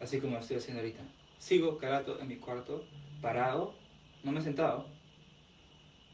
Así 0.00 0.20
como 0.20 0.34
lo 0.34 0.40
estoy 0.40 0.58
haciendo 0.58 0.80
ahorita. 0.80 1.02
Sigo 1.38 1.76
carato 1.76 2.20
en 2.20 2.28
mi 2.28 2.36
cuarto, 2.36 2.84
parado, 3.20 3.74
no 4.22 4.30
me 4.30 4.38
he 4.38 4.42
sentado, 4.42 4.86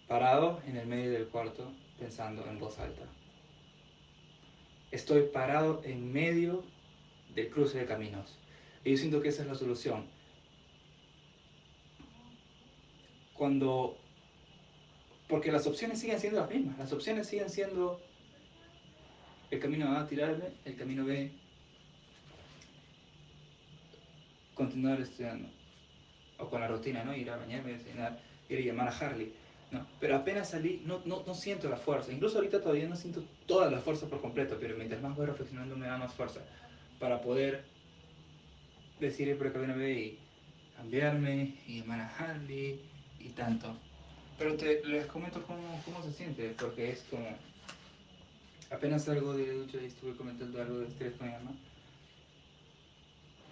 parado 0.09 0.63
en 0.67 0.79
el 0.79 0.87
medio 0.87 1.13
del 1.13 1.29
cuarto 1.29 1.71
pensando 1.99 2.47
en 2.47 2.59
voz 2.59 2.79
alta. 2.79 3.03
Estoy 4.91 5.25
parado 5.25 5.83
en 5.85 6.15
medio 6.15 6.65
del 7.35 7.51
cruce 7.51 7.79
de 7.79 7.85
caminos. 7.85 8.39
Y 8.85 8.93
yo 8.93 8.97
siento 8.97 9.21
que 9.21 9.29
esa 9.29 9.43
es 9.43 9.49
la 9.49 9.55
solución. 9.55 10.07
Cuando... 13.35 13.99
Porque 15.29 15.53
las 15.53 15.67
opciones 15.67 16.01
siguen 16.01 16.19
siendo 16.19 16.41
las 16.41 16.49
mismas. 16.49 16.79
Las 16.79 16.93
opciones 16.95 17.27
siguen 17.27 17.51
siendo 17.51 18.01
el 19.51 19.61
camino 19.61 19.97
A, 19.97 20.07
tirarme, 20.07 20.45
el 20.65 20.77
camino 20.77 21.05
B, 21.05 21.31
continuar 24.55 25.01
estudiando. 25.01 25.49
O 26.39 26.49
con 26.49 26.61
la 26.61 26.69
rutina, 26.69 27.03
¿no? 27.05 27.15
Ir 27.15 27.31
a 27.31 27.37
bañarme, 27.37 27.73
desayunar, 27.73 28.19
ir 28.49 28.59
a 28.59 28.63
llamar 28.63 28.89
a 28.89 28.97
Harley. 28.97 29.33
No, 29.71 29.87
pero 30.01 30.17
apenas 30.17 30.51
salí, 30.51 30.83
no, 30.87 31.03
no, 31.05 31.25
no 31.27 31.35
siento 31.35 31.69
la 31.69 31.77
fuerza. 31.77 32.13
Incluso 32.13 32.39
ahorita 32.39 32.61
todavía 32.61 32.89
no 32.89 32.97
siento 32.97 33.25
toda 33.47 33.71
la 33.71 33.81
fuerza 33.81 34.07
por 34.07 34.21
completo, 34.21 34.57
pero 34.61 34.77
mientras 34.77 35.03
más 35.03 35.17
voy 35.17 35.27
reflexionando 35.27 35.77
me 35.77 35.87
da 35.87 35.99
más 35.99 36.15
fuerza 36.15 36.41
para 36.99 37.21
poder 37.21 37.65
decir 39.01 39.37
por 39.37 39.49
el 39.49 39.53
camino 39.53 39.77
B 39.77 39.93
y 39.93 40.19
cambiarme 40.77 41.55
y 41.67 41.81
llamar 41.81 42.01
a 42.01 42.17
Harley 42.17 42.81
y 43.21 43.29
tanto. 43.31 43.77
Pero 44.39 44.57
te, 44.57 44.85
les 44.87 45.07
comento 45.07 45.43
cómo, 45.43 45.83
cómo 45.85 46.03
se 46.03 46.13
siente, 46.13 46.55
porque 46.59 46.93
es 46.93 47.03
como 47.11 47.27
apenas 48.71 49.05
salgo 49.05 49.35
de 49.35 49.53
ducha 49.53 49.79
y 49.81 49.87
estuve 49.87 50.17
comentando 50.17 50.61
algo 50.61 50.79
de 50.81 50.89
estrés 50.89 51.15
con 51.15 51.27
mi 51.27 51.33
mamá. 51.33 51.53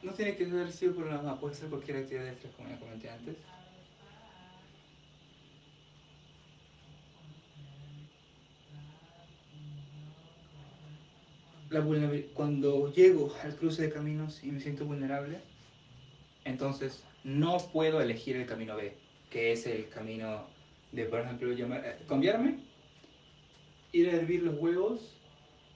No 0.03 0.13
tiene 0.13 0.37
que 0.37 0.47
ser 0.47 0.71
sido 0.73 0.95
por 0.95 1.07
la 1.07 1.17
mamá, 1.17 1.41
puede 1.41 1.55
ser 1.55 1.69
cualquier 1.69 1.99
actividad 1.99 2.25
de 2.25 2.33
estrés 2.33 2.55
como 2.55 2.69
ya 2.69 2.79
comenté 2.79 3.11
antes. 3.11 3.37
La 11.71 11.85
cuando 12.33 12.93
llego 12.93 13.35
al 13.43 13.57
cruce 13.57 13.83
de 13.83 13.91
caminos 13.91 14.43
y 14.45 14.53
me 14.53 14.61
siento 14.61 14.85
vulnerable, 14.85 15.41
entonces 16.45 17.03
no 17.25 17.59
puedo 17.73 18.01
elegir 18.01 18.37
el 18.37 18.47
camino 18.47 18.77
B, 18.77 18.97
que 19.31 19.53
es 19.53 19.67
el 19.67 19.89
camino 19.89 20.47
de, 20.93 21.05
por 21.07 21.21
ejemplo, 21.21 21.53
llamar, 21.53 21.85
eh, 21.85 21.99
cambiarme 22.09 22.66
ir 23.97 24.11
a 24.11 24.13
hervir 24.13 24.43
los 24.43 24.59
huevos 24.59 25.01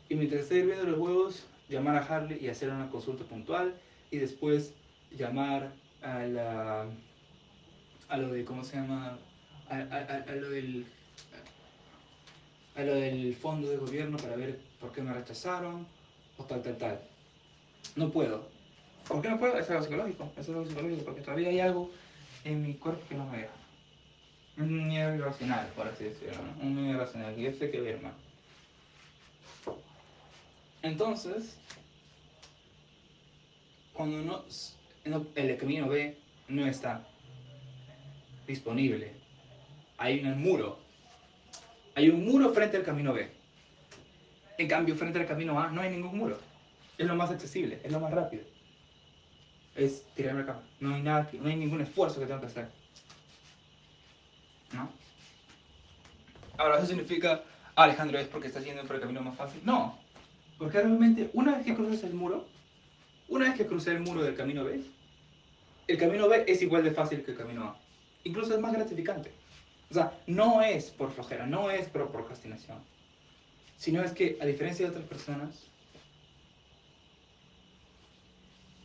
y 0.09 0.15
mientras 0.15 0.43
esté 0.43 0.59
hirviendo 0.59 0.85
los 0.85 0.99
huevos, 0.99 1.47
llamar 1.69 1.97
a 1.97 2.01
Harley 2.01 2.39
y 2.41 2.49
hacer 2.49 2.69
una 2.69 2.91
consulta 2.91 3.25
puntual 3.25 3.75
y 4.11 4.19
después 4.19 4.75
llamar 5.11 5.73
a 6.03 6.21
la 6.21 6.87
a 8.09 8.17
lo 8.17 8.33
de 8.33 8.45
cómo 8.45 8.65
se 8.65 8.77
llama 8.77 9.19
a, 9.69 10.35
lo 10.35 10.51
del 10.51 10.85
a 12.75 12.83
lo 12.83 12.95
del 12.95 13.35
fondo 13.37 13.71
de 13.71 13.77
gobierno 13.77 14.17
para 14.17 14.37
ver 14.37 14.59
por 14.81 14.93
qué 14.93 15.01
me 15.01 15.13
rechazaron 15.13 15.87
o 16.37 16.45
tal 16.45 16.63
tal 16.63 16.77
tal. 16.77 17.01
No 17.97 18.11
puedo. 18.11 18.49
¿por 19.07 19.23
qué 19.23 19.31
no 19.31 19.39
puedo? 19.39 19.59
es 19.59 19.71
algo 19.71 19.83
psicológico 19.83 20.33
es 20.37 20.49
algo 20.49 20.67
psicológico 20.67 21.05
porque 21.05 21.23
todavía 21.23 21.49
hay 21.49 21.61
algo 21.61 21.91
en 22.45 22.63
mi 22.63 22.75
cuerpo 22.75 23.03
que 23.09 23.15
no 23.15 23.27
me 23.27 23.39
deja 23.39 23.60
un 24.61 24.89
miedo 24.89 25.15
irracional, 25.15 25.67
por 25.75 25.89
así 25.89 26.05
decirlo, 26.05 26.43
un 26.61 26.75
miedo 26.75 26.95
irracional, 26.97 27.39
y 27.39 27.43
yo 27.43 27.53
sé 27.53 27.71
que 27.71 27.99
más. 28.03 28.13
Entonces, 30.83 31.59
cuando 33.93 34.19
no, 34.23 34.45
el 35.35 35.57
camino 35.57 35.89
B 35.89 36.19
no 36.49 36.67
está 36.67 37.07
disponible, 38.47 39.13
hay 39.99 40.21
un 40.21 40.43
muro, 40.43 40.79
hay 41.95 42.09
un 42.09 42.25
muro 42.25 42.53
frente 42.53 42.77
al 42.77 42.85
camino 42.85 43.13
B. 43.13 43.31
En 44.59 44.69
cambio, 44.69 44.95
frente 44.95 45.19
al 45.19 45.27
camino 45.27 45.59
A 45.59 45.71
no 45.71 45.81
hay 45.81 45.91
ningún 45.91 46.17
muro. 46.17 46.39
Es 46.99 47.07
lo 47.07 47.15
más 47.15 47.31
accesible, 47.31 47.81
es 47.83 47.91
lo 47.91 48.01
más 48.01 48.11
rápido. 48.11 48.45
Es 49.75 50.05
tirarme 50.15 50.45
la. 50.45 50.63
No 50.81 50.95
hay 50.95 51.03
nada, 51.03 51.31
no 51.33 51.49
hay 51.49 51.57
ningún 51.57 51.81
esfuerzo 51.81 52.21
que 52.21 52.27
tengo 52.27 52.41
que 52.41 52.47
hacer. 52.47 52.80
¿No? 54.73 54.91
Ahora, 56.59 56.79
¿eso 56.79 56.87
significa, 56.87 57.43
Alejandro, 57.75 58.19
es 58.19 58.29
porque 58.29 58.49
estás 58.49 58.65
yendo 58.65 58.83
por 58.85 58.97
el 58.97 59.03
camino 59.03 59.23
más 59.23 59.37
fácil? 59.37 59.61
No, 59.65 59.99
porque 60.59 60.79
realmente 60.79 61.31
una 61.33 61.57
vez 61.57 61.65
que 61.65 61.75
cruzas 61.75 62.05
el 62.05 62.15
muro, 62.15 62.47
una 63.29 63.47
vez 63.47 63.57
que 63.57 63.67
crucé 63.67 63.93
el 63.93 64.01
muro 64.01 64.23
del 64.23 64.37
camino 64.37 64.65
B, 64.65 64.83
el 65.87 65.99
camino 65.99 66.29
B 66.29 66.45
es 66.47 66.63
igual 66.63 66.85
de 66.85 66.93
fácil 66.93 67.25
que 67.25 67.33
el 67.33 67.37
camino 67.37 67.65
A. 67.65 67.77
Incluso 68.25 68.55
es 68.55 68.61
más 68.61 68.73
gratificante. 68.73 69.33
O 69.91 69.95
sea, 69.95 70.19
no 70.27 70.63
es 70.63 70.91
por 70.91 71.11
flojera, 71.11 71.47
no 71.47 71.71
es 71.71 71.89
por 71.89 72.13
procrastinación, 72.13 72.79
sino 73.77 74.03
es 74.03 74.13
que, 74.13 74.39
a 74.41 74.47
diferencia 74.47 74.87
de 74.87 74.91
otras 74.91 75.07
personas, 75.07 75.67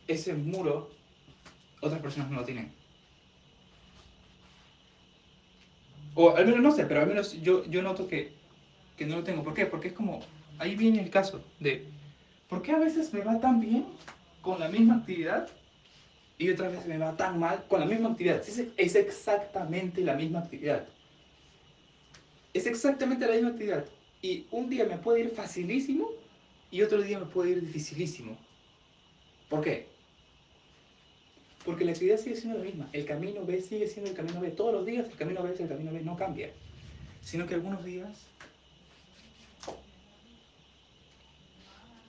ese 0.08 0.34
muro 0.34 0.90
otras 1.80 2.00
personas 2.00 2.30
no 2.30 2.40
lo 2.40 2.44
tienen. 2.44 2.72
O 6.18 6.34
al 6.34 6.46
menos 6.46 6.62
no 6.62 6.72
sé, 6.72 6.86
pero 6.86 7.00
al 7.00 7.06
menos 7.06 7.40
yo, 7.42 7.64
yo 7.66 7.82
noto 7.82 8.08
que, 8.08 8.32
que 8.96 9.04
no 9.04 9.16
lo 9.16 9.22
tengo. 9.22 9.44
¿Por 9.44 9.52
qué? 9.52 9.66
Porque 9.66 9.88
es 9.88 9.94
como, 9.94 10.20
ahí 10.58 10.74
viene 10.74 11.02
el 11.02 11.10
caso 11.10 11.44
de, 11.60 11.84
¿por 12.48 12.62
qué 12.62 12.72
a 12.72 12.78
veces 12.78 13.12
me 13.12 13.20
va 13.20 13.38
tan 13.38 13.60
bien 13.60 13.84
con 14.40 14.58
la 14.58 14.68
misma 14.68 14.96
actividad 14.96 15.48
y 16.38 16.48
otras 16.48 16.72
veces 16.72 16.86
me 16.86 16.96
va 16.96 17.14
tan 17.16 17.38
mal 17.38 17.64
con 17.68 17.80
la 17.80 17.86
misma 17.86 18.08
actividad? 18.08 18.42
Es, 18.78 18.94
exactamente 18.96 20.00
la 20.00 20.14
misma 20.14 20.38
actividad. 20.38 20.88
Es 22.54 22.66
exactamente 22.66 23.26
la 23.26 23.34
misma 23.34 23.50
actividad. 23.50 23.84
Y 24.22 24.46
un 24.50 24.70
día 24.70 24.86
me 24.86 24.96
puede 24.96 25.20
ir 25.20 25.30
facilísimo 25.32 26.08
y 26.70 26.80
otro 26.80 27.02
día 27.02 27.18
me 27.18 27.26
puede 27.26 27.50
ir 27.50 27.60
dificilísimo. 27.60 28.38
¿Por 29.50 29.60
qué? 29.60 29.95
Porque 31.66 31.84
la 31.84 31.90
actividad 31.90 32.16
sigue 32.16 32.36
siendo 32.36 32.58
la 32.58 32.64
misma. 32.64 32.88
El 32.92 33.04
camino 33.04 33.44
B 33.44 33.60
sigue 33.60 33.88
siendo 33.88 34.08
el 34.08 34.16
camino 34.16 34.40
B. 34.40 34.50
Todos 34.52 34.72
los 34.72 34.86
días 34.86 35.08
el 35.08 35.16
camino 35.16 35.42
B 35.42 35.52
es 35.52 35.58
el 35.58 35.68
camino 35.68 35.92
B. 35.92 36.00
No 36.00 36.16
cambia. 36.16 36.52
Sino 37.22 37.44
que 37.44 37.54
algunos 37.54 37.84
días 37.84 38.24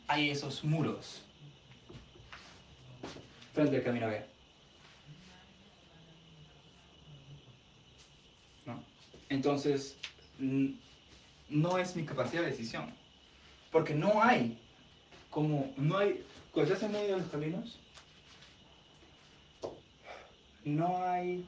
hay 0.07 0.29
esos 0.29 0.63
muros 0.63 1.23
frente 3.55 3.77
al 3.77 3.83
camino 3.83 4.07
B. 4.07 4.23
¿No? 8.67 8.83
Entonces, 9.29 9.97
no 10.37 11.77
es 11.79 11.95
mi 11.95 12.05
capacidad 12.05 12.43
de 12.43 12.51
decisión. 12.51 12.93
Porque 13.71 13.95
no 13.95 14.21
hay, 14.21 14.59
como, 15.31 15.73
no 15.77 15.97
hay, 15.97 16.23
cuando 16.51 16.71
estás 16.71 16.87
en 16.87 16.93
medio 16.93 17.15
de 17.15 17.21
los 17.21 17.31
caminos, 17.31 17.79
no 20.65 21.03
hay... 21.03 21.45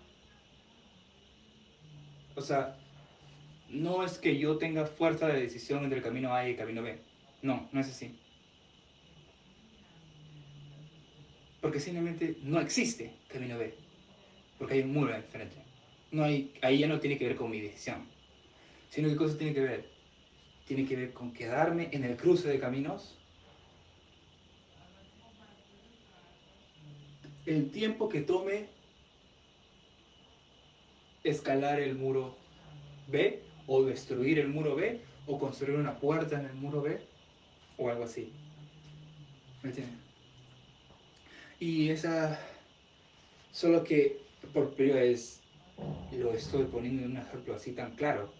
O 2.35 2.41
sea, 2.41 2.77
no 3.69 4.03
es 4.03 4.17
que 4.17 4.37
yo 4.37 4.57
tenga 4.57 4.85
fuerza 4.85 5.27
de 5.27 5.41
decisión 5.41 5.83
entre 5.83 5.99
el 5.99 6.03
camino 6.03 6.33
A 6.33 6.47
y 6.47 6.51
el 6.51 6.57
camino 6.57 6.81
B. 6.81 6.99
No, 7.41 7.69
no 7.71 7.81
es 7.81 7.87
así. 7.89 8.17
Porque 11.61 11.79
simplemente 11.79 12.37
no 12.43 12.59
existe 12.59 13.13
camino 13.27 13.57
B. 13.57 13.73
Porque 14.57 14.75
hay 14.75 14.81
un 14.81 14.93
muro 14.93 15.13
enfrente. 15.13 15.57
No 16.11 16.23
hay, 16.23 16.53
ahí 16.61 16.79
ya 16.79 16.87
no 16.87 16.99
tiene 16.99 17.17
que 17.17 17.27
ver 17.27 17.35
con 17.35 17.51
mi 17.51 17.59
decisión. 17.59 18.07
Sino 18.89 19.09
que 19.09 19.15
cosa 19.15 19.37
tiene 19.37 19.53
que 19.53 19.61
ver. 19.61 19.89
Tiene 20.65 20.85
que 20.85 20.95
ver 20.95 21.13
con 21.13 21.31
quedarme 21.31 21.89
en 21.91 22.03
el 22.03 22.15
cruce 22.15 22.47
de 22.47 22.59
caminos. 22.59 23.17
El 27.45 27.71
tiempo 27.71 28.09
que 28.09 28.21
tome 28.21 28.67
escalar 31.23 31.79
el 31.79 31.95
muro 31.95 32.35
B 33.07 33.41
o 33.67 33.83
destruir 33.83 34.39
el 34.39 34.47
muro 34.47 34.75
B 34.75 35.01
o 35.27 35.37
construir 35.37 35.77
una 35.77 35.99
puerta 35.99 36.39
en 36.39 36.45
el 36.45 36.53
muro 36.53 36.81
B 36.81 36.99
o 37.77 37.89
algo 37.89 38.03
así. 38.03 38.31
¿Me 39.63 39.69
entiendes? 39.69 39.97
Y 41.59 41.89
esa, 41.89 42.39
solo 43.51 43.83
que 43.83 44.21
por 44.53 44.73
primera 44.73 45.01
vez 45.01 45.41
lo 46.11 46.33
estoy 46.33 46.65
poniendo 46.65 47.03
en 47.03 47.11
un 47.11 47.17
ejemplo 47.17 47.53
así 47.53 47.73
tan 47.73 47.95
claro, 47.95 48.31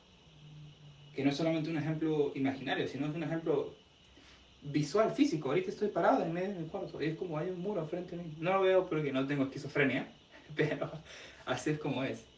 que 1.15 1.23
no 1.23 1.31
es 1.31 1.37
solamente 1.37 1.69
un 1.69 1.77
ejemplo 1.77 2.31
imaginario, 2.35 2.87
sino 2.87 3.07
es 3.07 3.15
un 3.15 3.23
ejemplo 3.23 3.73
visual, 4.61 5.11
físico. 5.11 5.49
Ahorita 5.49 5.71
estoy 5.71 5.89
parado 5.89 6.23
en 6.23 6.33
medio 6.33 6.49
de 6.49 6.59
mi 6.59 6.67
cuarto 6.67 7.01
y 7.01 7.07
es 7.07 7.17
como 7.17 7.37
hay 7.37 7.49
un 7.49 7.59
muro 7.59 7.81
enfrente 7.81 8.15
de 8.15 8.23
mí. 8.23 8.33
No 8.39 8.53
lo 8.53 8.61
veo 8.61 8.87
porque 8.87 9.11
no 9.11 9.27
tengo 9.27 9.43
esquizofrenia, 9.43 10.07
pero 10.55 10.89
así 11.45 11.71
es 11.71 11.79
como 11.79 12.03
es. 12.03 12.28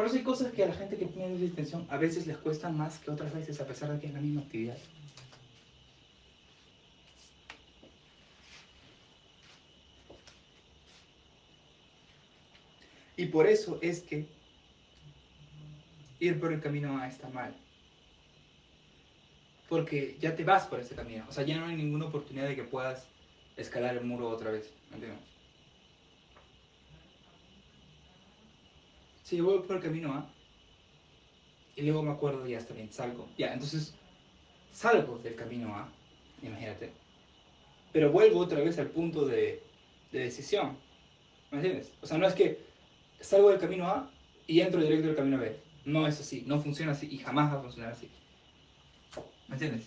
Por 0.00 0.06
eso 0.06 0.16
hay 0.16 0.22
cosas 0.22 0.50
que 0.54 0.64
a 0.64 0.68
la 0.68 0.72
gente 0.72 0.96
que 0.96 1.04
tiene 1.04 1.36
distensión 1.36 1.86
a 1.90 1.98
veces 1.98 2.26
les 2.26 2.38
cuestan 2.38 2.74
más 2.74 2.98
que 3.00 3.10
otras 3.10 3.34
veces, 3.34 3.60
a 3.60 3.66
pesar 3.66 3.92
de 3.92 4.00
que 4.00 4.06
es 4.06 4.14
la 4.14 4.20
misma 4.22 4.40
actividad. 4.40 4.78
Y 13.18 13.26
por 13.26 13.46
eso 13.46 13.78
es 13.82 14.00
que 14.00 14.26
ir 16.18 16.40
por 16.40 16.54
el 16.54 16.62
camino 16.62 16.98
A 16.98 17.06
está 17.06 17.28
mal. 17.28 17.54
Porque 19.68 20.16
ya 20.18 20.34
te 20.34 20.44
vas 20.44 20.66
por 20.66 20.80
ese 20.80 20.94
camino. 20.94 21.26
O 21.28 21.32
sea, 21.32 21.44
ya 21.44 21.58
no 21.58 21.66
hay 21.66 21.76
ninguna 21.76 22.06
oportunidad 22.06 22.48
de 22.48 22.56
que 22.56 22.64
puedas 22.64 23.06
escalar 23.58 23.98
el 23.98 24.04
muro 24.04 24.30
otra 24.30 24.50
vez. 24.50 24.72
¿Entiendes? 24.94 25.39
Si 29.30 29.36
yo 29.36 29.44
voy 29.44 29.60
por 29.60 29.76
el 29.76 29.82
camino 29.82 30.12
A 30.12 30.28
y 31.76 31.82
luego 31.82 32.02
me 32.02 32.10
acuerdo, 32.10 32.44
ya 32.48 32.58
está 32.58 32.74
bien, 32.74 32.92
salgo. 32.92 33.28
Ya, 33.38 33.52
entonces 33.52 33.94
salgo 34.72 35.18
del 35.18 35.36
camino 35.36 35.72
A, 35.72 35.88
imagínate. 36.42 36.90
Pero 37.92 38.10
vuelvo 38.10 38.40
otra 38.40 38.58
vez 38.58 38.76
al 38.80 38.88
punto 38.88 39.24
de, 39.26 39.62
de 40.10 40.18
decisión. 40.18 40.76
¿Me 41.52 41.58
entiendes? 41.58 41.92
O 42.02 42.08
sea, 42.08 42.18
no 42.18 42.26
es 42.26 42.34
que 42.34 42.58
salgo 43.20 43.50
del 43.50 43.60
camino 43.60 43.86
A 43.86 44.10
y 44.48 44.62
entro 44.62 44.80
directo 44.80 45.06
del 45.06 45.14
camino 45.14 45.38
B. 45.38 45.56
No 45.84 46.08
es 46.08 46.18
así, 46.18 46.42
no 46.48 46.60
funciona 46.60 46.90
así 46.90 47.06
y 47.08 47.18
jamás 47.18 47.54
va 47.54 47.58
a 47.60 47.62
funcionar 47.62 47.92
así. 47.92 48.10
¿Me 49.46 49.54
entiendes? 49.54 49.86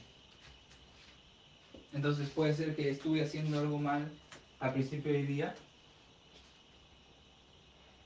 Entonces 1.91 2.29
puede 2.29 2.53
ser 2.53 2.77
que 2.77 2.89
estuve 2.89 3.21
haciendo 3.21 3.59
algo 3.59 3.77
mal 3.77 4.09
al 4.61 4.71
principio 4.71 5.11
del 5.11 5.27
día 5.27 5.53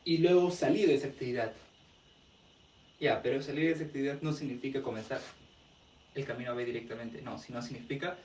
y 0.07 0.19
luego 0.19 0.49
salí 0.51 0.85
de 0.85 0.95
esa 0.95 1.07
actividad. 1.07 1.51
Ya, 2.97 3.21
pero 3.21 3.41
salir 3.41 3.65
de 3.65 3.71
esa 3.73 3.83
actividad 3.83 4.21
no 4.21 4.31
significa 4.31 4.81
comenzar 4.81 5.19
el 6.15 6.23
camino 6.23 6.51
a 6.51 6.53
B 6.53 6.63
directamente, 6.63 7.21
no, 7.21 7.37
sino 7.37 7.61
significa 7.61 8.17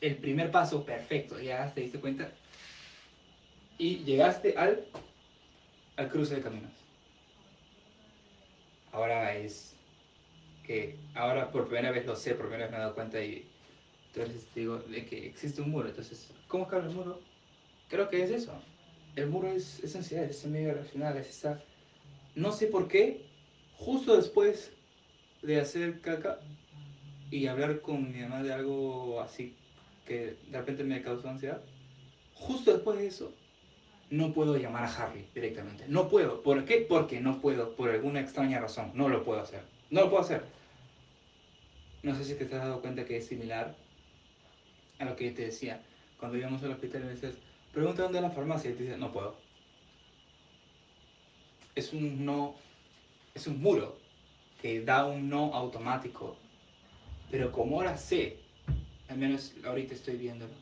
el 0.00 0.16
primer 0.16 0.50
paso 0.50 0.86
perfecto, 0.86 1.38
ya 1.38 1.74
te 1.74 1.82
diste 1.82 2.00
cuenta 2.00 2.32
y 3.76 3.98
llegaste 3.98 4.56
al, 4.56 4.86
al 5.96 6.08
cruce 6.08 6.36
de 6.36 6.40
caminos. 6.40 6.72
Ahora 8.90 9.36
es 9.36 9.76
que, 10.66 10.96
ahora 11.14 11.50
por 11.50 11.66
primera 11.68 11.90
vez 11.90 12.06
lo 12.06 12.16
sé, 12.16 12.34
por 12.34 12.48
primera 12.48 12.64
vez 12.64 12.70
me 12.70 12.76
he 12.78 12.80
dado 12.80 12.94
cuenta 12.94 13.22
y 13.22 13.46
entonces 14.14 14.48
digo 14.54 14.78
de 14.78 15.04
que 15.04 15.26
existe 15.26 15.60
un 15.60 15.70
muro, 15.70 15.90
entonces, 15.90 16.32
¿cómo 16.46 16.66
cabe 16.66 16.88
el 16.88 16.94
muro? 16.94 17.20
Creo 17.90 18.08
que 18.08 18.22
es 18.22 18.30
eso 18.30 18.58
el 19.18 19.28
muro 19.28 19.48
es, 19.48 19.82
esencial, 19.82 20.24
es 20.24 20.44
medio 20.46 20.74
racional, 20.74 21.16
es 21.16 21.28
esa... 21.28 21.60
No 22.34 22.52
sé 22.52 22.68
por 22.68 22.88
qué, 22.88 23.26
justo 23.76 24.16
después 24.16 24.72
de 25.42 25.60
hacer 25.60 26.00
caca 26.00 26.40
y 27.30 27.46
hablar 27.46 27.80
con 27.80 28.12
mi 28.12 28.20
mamá 28.20 28.42
de 28.42 28.52
algo 28.52 29.20
así 29.20 29.54
que 30.08 30.36
de 30.50 30.58
repente 30.58 30.84
me 30.84 31.02
causó 31.02 31.28
ansiedad, 31.28 31.60
justo 32.34 32.72
después 32.72 32.98
de 32.98 33.06
eso, 33.06 33.30
no 34.10 34.32
puedo 34.32 34.56
llamar 34.56 34.84
a 34.84 35.04
Harry 35.04 35.26
directamente. 35.34 35.84
No 35.86 36.08
puedo. 36.08 36.42
¿Por 36.42 36.64
qué? 36.64 36.86
Porque 36.88 37.20
no 37.20 37.40
puedo, 37.40 37.76
por 37.76 37.90
alguna 37.90 38.20
extraña 38.20 38.58
razón. 38.58 38.90
No 38.94 39.10
lo 39.10 39.22
puedo 39.22 39.40
hacer. 39.40 39.60
No 39.90 40.00
lo 40.00 40.08
puedo 40.08 40.22
hacer. 40.22 40.44
No 42.02 42.14
sé 42.16 42.24
si 42.24 42.34
te 42.34 42.44
has 42.44 42.50
dado 42.50 42.80
cuenta 42.80 43.04
que 43.04 43.18
es 43.18 43.26
similar 43.26 43.76
a 44.98 45.04
lo 45.04 45.14
que 45.14 45.26
yo 45.26 45.34
te 45.34 45.42
decía. 45.42 45.82
Cuando 46.18 46.38
íbamos 46.38 46.62
al 46.62 46.72
hospital 46.72 47.04
me 47.04 47.10
decías, 47.10 47.34
Pregunta 47.72 48.02
dónde 48.02 48.18
es 48.18 48.22
la 48.22 48.30
farmacia 48.30 48.70
y 48.70 48.74
te 48.74 48.82
dice, 48.84 48.96
no 48.96 49.12
puedo. 49.12 49.36
Es 51.74 51.92
un 51.92 52.24
no, 52.24 52.56
es 53.34 53.46
un 53.46 53.60
muro 53.60 53.98
que 54.60 54.82
da 54.82 55.06
un 55.06 55.28
no 55.28 55.54
automático. 55.54 56.36
Pero 57.30 57.52
como 57.52 57.76
ahora 57.76 57.96
sé, 57.96 58.38
al 59.08 59.18
menos 59.18 59.54
ahorita 59.64 59.94
estoy 59.94 60.16
viéndolo, 60.16 60.54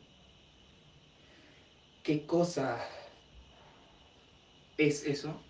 qué 2.03 2.27
cosa 2.27 2.85
es 4.77 5.05
eso. 5.05 5.41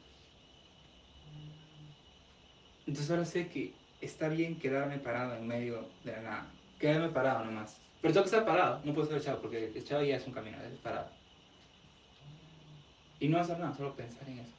Entonces 2.86 3.10
ahora 3.10 3.24
sé 3.24 3.48
que 3.48 3.74
está 4.00 4.28
bien 4.28 4.58
quedarme 4.58 4.98
parado 4.98 5.34
en 5.34 5.46
medio 5.46 5.88
de 6.04 6.12
la 6.12 6.20
nada. 6.22 6.50
Quedarme 6.78 7.08
parado 7.08 7.44
nomás. 7.44 7.80
Pero 8.00 8.12
tengo 8.12 8.24
que 8.24 8.30
estar 8.30 8.46
parado, 8.46 8.80
no 8.84 8.92
puedo 8.92 9.04
estar 9.04 9.18
echado 9.18 9.40
porque 9.40 9.72
echado 9.74 10.04
ya 10.04 10.16
es 10.16 10.26
un 10.26 10.32
camino, 10.32 10.58
es 10.62 10.78
parado. 10.78 11.10
Y 13.20 13.29
no 13.29 13.38
hacer 13.38 13.59
nada, 13.59 13.74
solo 13.74 13.94
pensar 13.94 14.29
en 14.29 14.40
eso. 14.40 14.50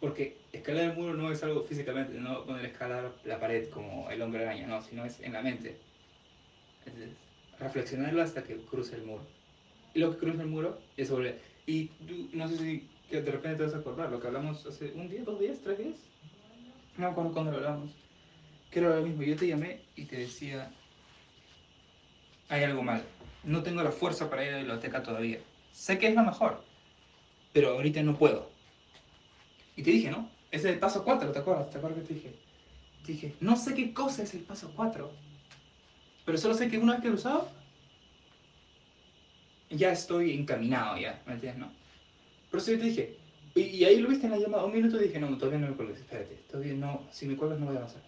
Porque 0.00 0.36
escalar 0.52 0.84
el 0.84 0.96
muro 0.96 1.14
no 1.14 1.30
es 1.32 1.42
algo 1.42 1.62
físicamente, 1.62 2.18
no 2.18 2.44
poner 2.44 2.66
escalar 2.66 3.12
la 3.24 3.40
pared 3.40 3.68
como 3.70 4.10
el 4.10 4.20
hombre 4.22 4.42
araña, 4.42 4.66
no, 4.66 4.82
sino 4.82 5.04
es 5.04 5.20
en 5.20 5.32
la 5.32 5.42
mente. 5.42 5.76
Es 6.86 6.92
reflexionarlo 7.58 8.22
hasta 8.22 8.42
que 8.42 8.56
cruce 8.56 8.96
el 8.96 9.04
muro. 9.04 9.26
Y 9.94 10.00
lo 10.00 10.12
que 10.12 10.18
cruza 10.18 10.42
el 10.42 10.48
muro 10.48 10.78
es 10.96 11.08
sobre... 11.08 11.38
Y 11.66 11.86
tú, 11.86 12.28
no 12.32 12.46
sé 12.48 12.58
si 12.58 12.88
que 13.10 13.22
de 13.22 13.30
repente 13.30 13.58
te 13.58 13.64
vas 13.64 13.74
a 13.74 13.78
acordar, 13.78 14.10
lo 14.10 14.20
que 14.20 14.26
hablamos 14.26 14.66
hace 14.66 14.92
un 14.94 15.08
día, 15.08 15.22
dos 15.24 15.38
días, 15.38 15.58
tres 15.62 15.78
días. 15.78 15.96
No 16.96 17.06
me 17.06 17.12
acuerdo 17.12 17.32
cuándo 17.32 17.52
lo 17.52 17.58
hablamos. 17.58 17.90
Que 18.70 18.80
era 18.80 18.96
lo 18.96 19.02
mismo. 19.02 19.22
Yo 19.22 19.36
te 19.36 19.46
llamé 19.46 19.80
y 19.94 20.04
te 20.04 20.16
decía, 20.16 20.70
hay 22.48 22.64
algo 22.64 22.82
mal. 22.82 23.02
No 23.44 23.62
tengo 23.62 23.82
la 23.82 23.92
fuerza 23.92 24.28
para 24.28 24.44
ir 24.44 24.48
a 24.50 24.52
la 24.52 24.58
biblioteca 24.58 25.02
todavía. 25.02 25.38
Sé 25.72 25.98
que 25.98 26.08
es 26.08 26.14
lo 26.14 26.24
mejor 26.24 26.65
pero 27.56 27.70
ahorita 27.70 28.02
no 28.02 28.18
puedo. 28.18 28.50
Y 29.76 29.82
te 29.82 29.90
dije, 29.90 30.10
¿no? 30.10 30.28
Ese 30.50 30.68
es 30.68 30.74
el 30.74 30.78
paso 30.78 31.02
4, 31.02 31.32
¿te 31.32 31.38
acuerdas? 31.38 31.70
¿Te 31.70 31.78
acuerdas 31.78 32.00
que 32.00 32.08
te 32.08 32.14
dije? 32.14 32.34
Te 33.02 33.12
dije, 33.12 33.34
no 33.40 33.56
sé 33.56 33.72
qué 33.72 33.94
cosa 33.94 34.24
es 34.24 34.34
el 34.34 34.42
paso 34.42 34.70
4, 34.76 35.10
pero 36.26 36.36
solo 36.36 36.52
sé 36.52 36.68
que 36.68 36.76
una 36.76 36.92
vez 36.92 37.00
que 37.00 37.08
lo 37.08 37.14
he 37.14 37.16
usado, 37.16 37.48
ya 39.70 39.90
estoy 39.90 40.34
encaminado, 40.34 40.98
ya, 40.98 41.22
¿me 41.24 41.32
entiendes? 41.32 41.60
No. 41.60 41.72
Pero 42.50 42.62
eso 42.62 42.72
yo 42.72 42.78
te 42.78 42.84
dije, 42.84 43.16
y, 43.54 43.84
ahí 43.84 44.00
lo 44.00 44.10
viste 44.10 44.26
en 44.26 44.32
la 44.32 44.38
llamada, 44.38 44.66
un 44.66 44.74
minuto 44.74 45.00
y 45.00 45.06
dije, 45.06 45.18
no, 45.18 45.38
todavía 45.38 45.60
no 45.60 45.68
me 45.68 45.76
cuelgues, 45.76 46.00
espérate, 46.00 46.34
todavía 46.50 46.74
no, 46.74 47.08
si 47.10 47.24
me 47.24 47.36
cuelgas 47.36 47.58
no 47.58 47.64
voy 47.64 47.76
a 47.76 47.78
avanzar. 47.78 48.02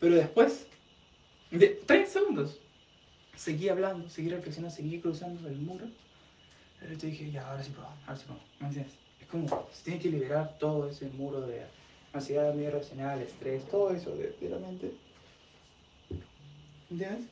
Pero 0.00 0.16
después, 0.16 0.66
de 1.50 1.80
30 1.86 2.10
segundos, 2.10 2.60
seguí 3.34 3.70
hablando, 3.70 4.06
seguí 4.10 4.28
reflexionando, 4.28 4.76
seguí 4.76 5.00
cruzando 5.00 5.48
el 5.48 5.56
muro 5.56 5.86
pero 6.80 6.96
te 6.96 7.06
dije, 7.06 7.30
ya, 7.30 7.50
ahora 7.50 7.62
sí 7.62 7.70
puedo, 7.70 7.88
ahora 8.06 8.16
sí 8.16 8.24
puedo. 8.26 8.40
¿Me 8.60 8.66
entiendes? 8.68 8.94
Es 9.20 9.26
como, 9.28 9.68
se 9.72 9.84
tiene 9.84 10.00
que 10.00 10.10
liberar 10.10 10.56
todo 10.58 10.88
ese 10.88 11.08
muro 11.10 11.40
de 11.42 11.66
ansiedad, 12.12 12.54
miedo 12.54 12.78
racional, 12.78 13.20
estrés, 13.22 13.66
todo 13.68 13.90
eso 13.94 14.14
de, 14.14 14.36
de 14.40 14.50
la 14.50 14.58
mente. 14.58 14.92
¿Entiendes? 16.90 17.28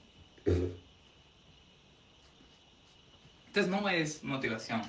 Entonces 3.47 3.71
no 3.71 3.89
es 3.89 4.25
motivación 4.25 4.83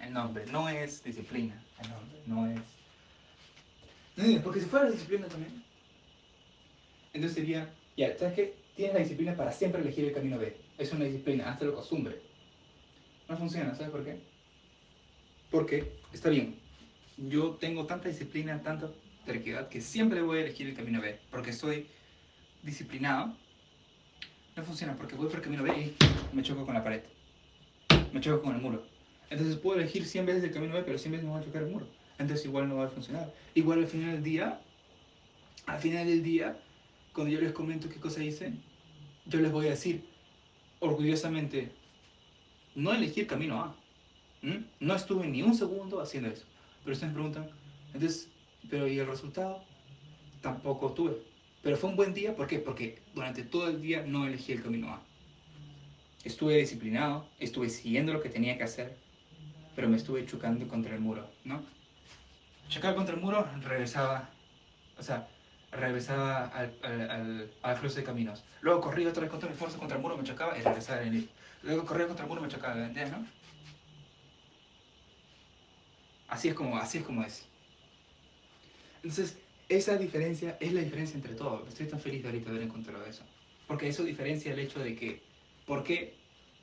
el 0.00 0.12
nombre, 0.12 0.46
no 0.46 0.68
es 0.68 1.02
disciplina 1.02 1.60
el 1.82 1.90
nombre, 1.90 2.20
no 2.26 2.46
es... 2.46 4.42
Porque 4.42 4.60
si 4.60 4.66
fuera 4.66 4.90
disciplina 4.90 5.26
también, 5.26 5.62
entonces 7.12 7.36
sería, 7.36 7.68
ya, 7.96 8.16
¿sabes 8.16 8.34
qué? 8.34 8.54
Tienes 8.76 8.94
la 8.94 9.00
disciplina 9.00 9.34
para 9.34 9.50
siempre 9.52 9.80
elegir 9.80 10.04
el 10.04 10.12
camino 10.12 10.38
B. 10.38 10.56
Es 10.78 10.92
una 10.92 11.04
disciplina, 11.06 11.50
hazte 11.50 11.64
lo 11.64 11.74
costumbre. 11.74 12.20
No 13.28 13.36
funciona, 13.36 13.74
¿sabes 13.74 13.90
por 13.90 14.04
qué? 14.04 14.18
Porque, 15.50 15.92
está 16.12 16.28
bien, 16.30 16.58
yo 17.16 17.54
tengo 17.54 17.86
tanta 17.86 18.08
disciplina, 18.08 18.62
tanta 18.62 18.90
terquedad, 19.24 19.68
que 19.68 19.80
siempre 19.80 20.22
voy 20.22 20.38
a 20.38 20.40
elegir 20.42 20.68
el 20.68 20.74
camino 20.74 21.00
B, 21.00 21.18
porque 21.30 21.52
soy 21.52 21.86
disciplinado, 22.62 23.34
no 24.56 24.64
funciona 24.64 24.96
porque 24.96 25.16
voy 25.16 25.26
por 25.26 25.36
el 25.36 25.42
camino 25.42 25.62
B 25.62 25.70
y 25.76 26.36
me 26.36 26.42
choco 26.42 26.64
con 26.64 26.74
la 26.74 26.82
pared. 26.82 27.02
Me 28.12 28.20
choco 28.20 28.42
con 28.42 28.54
el 28.54 28.62
muro. 28.62 28.82
Entonces 29.28 29.56
puedo 29.56 29.78
elegir 29.78 30.06
100 30.06 30.24
veces 30.24 30.44
el 30.44 30.52
camino 30.52 30.74
B, 30.74 30.82
pero 30.82 30.98
100 30.98 31.12
veces 31.12 31.24
me 31.26 31.32
voy 31.32 31.40
a 31.40 31.44
chocar 31.44 31.62
el 31.62 31.70
muro. 31.70 31.86
Entonces 32.18 32.46
igual 32.46 32.68
no 32.68 32.76
va 32.76 32.86
a 32.86 32.88
funcionar. 32.88 33.34
Igual 33.54 33.80
al 33.80 33.86
final 33.86 34.12
del 34.12 34.22
día, 34.22 34.60
al 35.66 35.80
final 35.80 36.06
del 36.06 36.22
día, 36.22 36.58
cuando 37.12 37.32
yo 37.32 37.40
les 37.40 37.52
comento 37.52 37.88
qué 37.88 37.96
cosa 37.96 38.22
hice, 38.22 38.52
yo 39.26 39.40
les 39.40 39.52
voy 39.52 39.66
a 39.66 39.70
decir 39.70 40.04
orgullosamente, 40.78 41.70
no 42.76 42.92
elegí 42.92 43.20
el 43.20 43.26
camino 43.26 43.60
A. 43.60 43.74
No 44.78 44.94
estuve 44.94 45.26
ni 45.26 45.42
un 45.42 45.54
segundo 45.54 46.00
haciendo 46.00 46.30
eso. 46.30 46.44
Pero 46.84 46.92
ustedes 46.92 47.12
me 47.12 47.14
preguntan, 47.14 47.50
entonces, 47.92 48.28
pero 48.70 48.86
¿y 48.86 48.98
el 48.98 49.06
resultado? 49.06 49.64
Tampoco 50.40 50.92
tuve. 50.92 51.16
Pero 51.62 51.76
fue 51.76 51.90
un 51.90 51.96
buen 51.96 52.14
día, 52.14 52.36
¿por 52.36 52.46
qué? 52.46 52.60
Porque 52.60 53.02
durante 53.12 53.42
todo 53.42 53.68
el 53.68 53.82
día 53.82 54.04
no 54.06 54.26
elegí 54.26 54.52
el 54.52 54.62
camino 54.62 54.90
A. 54.90 55.02
Estuve 56.22 56.58
disciplinado, 56.58 57.26
estuve 57.40 57.70
siguiendo 57.70 58.12
lo 58.12 58.20
que 58.20 58.28
tenía 58.28 58.56
que 58.56 58.64
hacer, 58.64 58.96
pero 59.74 59.88
me 59.88 59.96
estuve 59.96 60.24
chocando 60.26 60.68
contra 60.68 60.94
el 60.94 61.00
muro, 61.00 61.28
¿no? 61.44 61.62
Chocaba 62.68 62.94
contra 62.94 63.14
el 63.14 63.20
muro, 63.20 63.48
regresaba, 63.62 64.28
o 64.98 65.02
sea, 65.02 65.28
regresaba 65.72 66.46
al, 66.46 67.48
al, 67.62 67.94
de 67.94 68.04
caminos. 68.04 68.44
Luego 68.60 68.80
corría 68.80 69.08
otra 69.08 69.22
vez 69.22 69.30
contra 69.30 69.48
mi 69.48 69.56
fuerza 69.56 69.78
contra 69.78 69.96
el 69.96 70.02
muro, 70.02 70.16
me 70.16 70.24
chocaba 70.24 70.58
y 70.58 70.62
regresaba 70.62 71.02
en 71.02 71.08
el 71.08 71.28
Luego 71.66 71.84
corría 71.84 72.06
contra 72.06 72.24
el 72.24 72.28
muro, 72.28 72.40
me 72.40 72.48
chocaba, 72.48 72.76
¿entiendes, 72.76 73.18
no? 73.18 73.26
Así 76.28 76.48
es 76.48 76.54
como, 76.54 76.76
así 76.76 76.98
es 76.98 77.04
como 77.04 77.24
es. 77.24 77.44
Entonces, 79.02 79.36
esa 79.68 79.96
diferencia 79.96 80.56
es 80.60 80.72
la 80.72 80.80
diferencia 80.80 81.16
entre 81.16 81.34
todos. 81.34 81.66
Estoy 81.68 81.86
tan 81.86 82.00
feliz 82.00 82.22
de 82.22 82.28
ahorita 82.28 82.50
haber 82.50 82.62
encontrado 82.62 83.04
eso. 83.04 83.24
Porque 83.66 83.88
eso 83.88 84.04
diferencia 84.04 84.52
el 84.52 84.60
hecho 84.60 84.78
de 84.78 84.94
que, 84.94 85.22
porque 85.66 86.14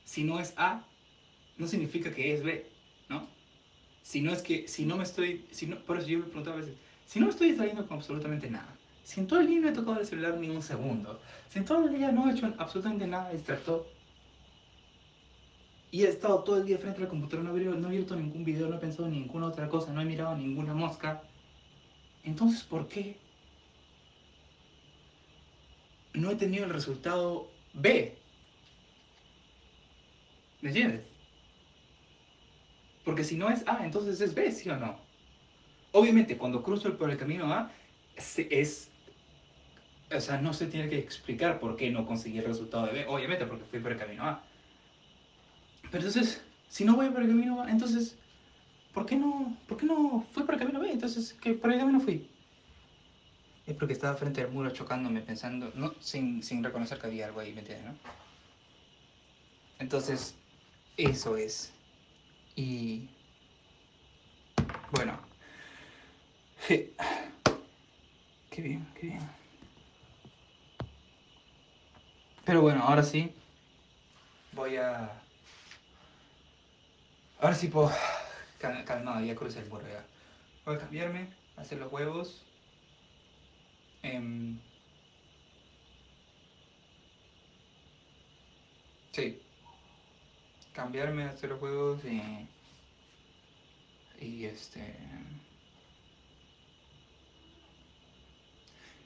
si 0.05 0.23
no 0.23 0.39
es 0.39 0.53
A, 0.55 0.85
no 1.57 1.67
significa 1.67 2.13
que 2.13 2.33
es 2.33 2.41
B, 2.41 2.65
¿no? 3.09 3.27
Si 4.03 4.21
no 4.21 4.31
es 4.31 4.41
que, 4.41 4.69
si 4.69 4.85
no 4.85 4.95
me 4.95 5.03
estoy, 5.03 5.45
si 5.51 5.67
no, 5.67 5.79
por 5.79 5.97
eso 5.97 6.07
yo 6.07 6.19
me 6.19 6.25
preguntaba 6.25 6.57
a 6.57 6.59
veces, 6.59 6.75
si 7.05 7.19
no 7.19 7.25
me 7.25 7.31
estoy 7.33 7.49
distrayendo 7.49 7.85
con 7.87 7.97
absolutamente 7.97 8.49
nada, 8.49 8.73
si 9.03 9.19
en 9.19 9.27
todo 9.27 9.41
el 9.41 9.47
día 9.47 9.59
no 9.59 9.69
he 9.69 9.73
tocado 9.73 9.99
el 9.99 10.05
celular 10.05 10.35
ni 10.35 10.49
un 10.49 10.61
segundo, 10.61 11.21
si 11.49 11.59
en 11.59 11.65
todo 11.65 11.87
el 11.87 11.93
día 11.93 12.11
no 12.11 12.29
he 12.29 12.33
hecho 12.33 12.53
absolutamente 12.57 13.05
nada 13.05 13.31
distractor, 13.31 13.85
y 15.93 16.05
he 16.05 16.09
estado 16.09 16.43
todo 16.43 16.57
el 16.57 16.65
día 16.65 16.79
frente 16.79 17.03
a 17.03 17.05
la 17.05 17.13
no 17.13 17.55
he, 17.55 17.63
no 17.63 17.87
abierto 17.87 18.15
ningún 18.15 18.43
video, 18.43 18.67
no 18.67 18.77
he 18.77 18.79
pensado 18.79 19.05
en 19.05 19.13
ninguna 19.13 19.45
otra 19.45 19.69
cosa, 19.69 19.93
no 19.93 20.01
he 20.01 20.05
mirado 20.05 20.35
ninguna 20.35 20.73
mosca, 20.73 21.21
entonces, 22.23 22.63
¿por 22.63 22.87
qué 22.87 23.15
no 26.15 26.31
he 26.31 26.35
tenido 26.35 26.65
el 26.65 26.71
resultado 26.71 27.47
B? 27.73 28.17
¿Me 30.61 30.69
entiendes? 30.69 31.01
Porque 33.05 33.23
si 33.23 33.37
no 33.37 33.51
es 33.51 33.63
A, 33.67 33.85
entonces 33.85 34.19
es 34.19 34.33
B, 34.33 34.51
¿sí 34.51 34.71
o 34.71 34.77
no? 34.77 34.97
Obviamente, 35.91 36.39
cuando 36.39 36.63
cruzo 36.63 36.97
por 36.97 37.11
el 37.11 37.17
camino 37.17 37.53
A, 37.53 37.71
es, 38.15 38.89
o 40.11 40.19
sea, 40.19 40.41
no 40.41 40.53
se 40.53 40.65
tiene 40.65 40.89
que 40.89 40.97
explicar 40.97 41.59
por 41.59 41.75
qué 41.75 41.91
no 41.91 42.07
conseguí 42.07 42.39
el 42.39 42.45
resultado 42.45 42.87
de 42.87 42.93
B, 42.93 43.05
obviamente, 43.07 43.45
porque 43.45 43.65
fui 43.65 43.79
por 43.79 43.91
el 43.91 43.99
camino 43.99 44.23
A. 44.23 44.43
Pero 45.91 46.07
entonces, 46.07 46.41
si 46.69 46.85
no 46.85 46.95
voy 46.95 47.09
por 47.09 47.21
el 47.21 47.29
camino 47.29 47.61
A, 47.61 47.69
entonces 47.69 48.17
¿por 48.93 49.05
qué 49.05 49.15
no, 49.15 49.57
por 49.67 49.77
qué 49.77 49.85
no 49.85 50.25
fui 50.31 50.43
por 50.43 50.55
el 50.55 50.59
camino 50.59 50.79
B? 50.79 50.91
Entonces, 50.91 51.33
¿qué, 51.41 51.53
¿por 51.53 51.71
qué 51.71 51.77
camino 51.77 51.99
fui? 51.99 52.29
Es 53.65 53.75
porque 53.75 53.93
estaba 53.93 54.15
frente 54.15 54.41
al 54.41 54.51
muro 54.51 54.69
chocándome, 54.71 55.21
pensando, 55.21 55.71
no, 55.75 55.93
sin, 55.99 56.43
sin 56.43 56.63
reconocer 56.63 56.99
que 56.99 57.07
había 57.07 57.27
algo 57.27 57.39
ahí, 57.39 57.53
¿me 57.53 57.61
entiendes, 57.61 57.87
no? 57.87 57.95
Entonces, 59.79 60.35
eso 60.97 61.37
es. 61.37 61.73
Y. 62.55 63.09
Bueno. 64.91 65.17
Qué 68.49 68.61
bien, 68.61 68.85
qué 68.93 69.07
bien. 69.07 69.19
Pero 72.45 72.61
bueno, 72.61 72.83
ahora 72.83 73.01
sí. 73.01 73.33
Voy 74.51 74.75
a. 74.77 75.22
Ahora 77.43 77.55
sí 77.55 77.67
puedo 77.67 77.91
calmado, 78.57 79.19
ya 79.25 79.35
crucé 79.35 79.59
el 79.59 79.69
muro 79.69 79.85
ya. 79.85 80.05
Voy 80.63 80.75
a 80.75 80.79
cambiarme, 80.79 81.27
hacer 81.57 81.77
los 81.77 81.91
huevos. 81.91 82.41
Eh, 84.01 84.55
sí. 89.11 89.41
Cambiarme, 90.71 91.25
hacer 91.25 91.49
los 91.49 91.61
huevos 91.61 91.99
y... 92.05 92.47
Y 94.25 94.45
este... 94.45 94.95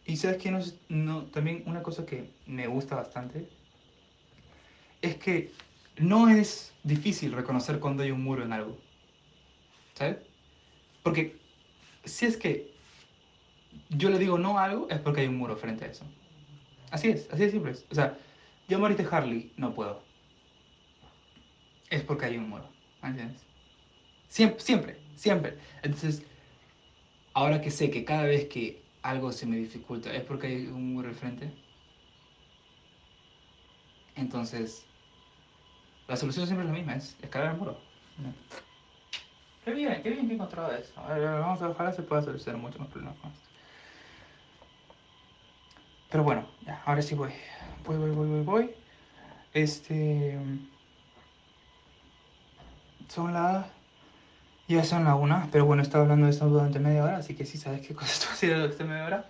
Y 0.05 0.15
sabes 0.15 0.37
que 0.37 0.51
no, 0.51 0.59
no, 0.89 1.23
también 1.25 1.63
una 1.65 1.81
cosa 1.81 2.05
que 2.05 2.29
me 2.45 2.67
gusta 2.67 2.97
bastante 2.97 3.49
es 5.01 5.15
que 5.15 5.51
no 5.97 6.29
es 6.29 6.73
difícil 6.83 7.31
reconocer 7.33 7.79
cuando 7.79 8.03
hay 8.03 8.11
un 8.11 8.23
muro 8.23 8.43
en 8.43 8.53
algo. 8.53 8.77
¿Sabes? 9.95 10.17
Porque 11.03 11.37
si 12.05 12.25
es 12.25 12.37
que 12.37 12.71
yo 13.89 14.09
le 14.09 14.19
digo 14.19 14.37
no 14.37 14.57
a 14.57 14.65
algo, 14.65 14.87
es 14.89 14.99
porque 14.99 15.21
hay 15.21 15.27
un 15.27 15.37
muro 15.37 15.55
frente 15.55 15.85
a 15.85 15.89
eso. 15.89 16.05
Así 16.91 17.09
es, 17.09 17.27
así 17.31 17.43
de 17.43 17.51
simple. 17.51 17.73
O 17.91 17.95
sea, 17.95 18.17
yo 18.67 18.79
de 18.79 19.07
Harley 19.09 19.51
no 19.57 19.73
puedo. 19.73 20.01
Es 21.89 22.01
porque 22.03 22.25
hay 22.25 22.37
un 22.37 22.49
muro. 22.49 22.69
¿Entiendes? 23.01 23.41
Siempre, 24.29 24.59
siempre, 24.59 24.97
siempre. 25.15 25.57
Entonces, 25.83 26.23
ahora 27.33 27.61
que 27.61 27.71
sé 27.71 27.89
que 27.89 28.03
cada 28.03 28.23
vez 28.23 28.45
que 28.45 28.81
algo 29.03 29.31
se 29.31 29.45
me 29.45 29.57
dificulta 29.57 30.13
es 30.13 30.23
porque 30.23 30.47
hay 30.47 30.67
un 30.67 30.93
muro 30.93 31.09
al 31.09 31.15
frente, 31.15 31.49
entonces 34.15 34.86
la 36.07 36.15
solución 36.15 36.45
siempre 36.45 36.65
es 36.65 36.71
la 36.71 36.77
misma, 36.77 36.95
es 36.95 37.17
escalar 37.21 37.51
el 37.51 37.57
muro. 37.57 37.77
Qué 39.65 39.73
bien, 39.73 40.01
qué 40.01 40.09
bien 40.09 40.27
que 40.27 40.35
encontrado 40.35 40.71
eso. 40.73 40.93
Vamos 40.95 41.61
a 41.61 41.69
ojalá 41.69 41.91
se 41.91 42.01
pueda 42.01 42.21
solucionar 42.21 42.61
mucho 42.61 42.79
más 42.79 42.87
problemas 42.87 43.17
con 43.19 43.31
esto. 43.31 43.47
Pero 46.09 46.23
bueno, 46.23 46.47
ya, 46.65 46.81
ahora 46.85 47.01
sí 47.01 47.15
voy. 47.15 47.31
Voy, 47.85 47.97
voy, 47.97 48.11
voy, 48.11 48.27
voy, 48.27 48.43
voy. 48.43 48.71
Este. 49.53 50.39
Son 53.09 53.33
las. 53.33 53.65
Ya 54.69 54.83
son 54.83 55.03
las 55.05 55.15
una, 55.15 55.47
pero 55.51 55.65
bueno, 55.65 55.81
he 55.81 55.85
estado 55.85 56.03
hablando 56.03 56.25
de 56.25 56.31
esto 56.31 56.47
durante 56.47 56.79
media 56.79 57.03
hora, 57.03 57.17
así 57.17 57.35
que 57.35 57.45
sí 57.45 57.57
sabes 57.57 57.87
qué 57.87 57.93
cosa 57.93 58.11
estoy 58.11 58.31
haciendo 58.31 58.59
durante 58.61 58.83
media 58.83 59.05
hora. 59.05 59.29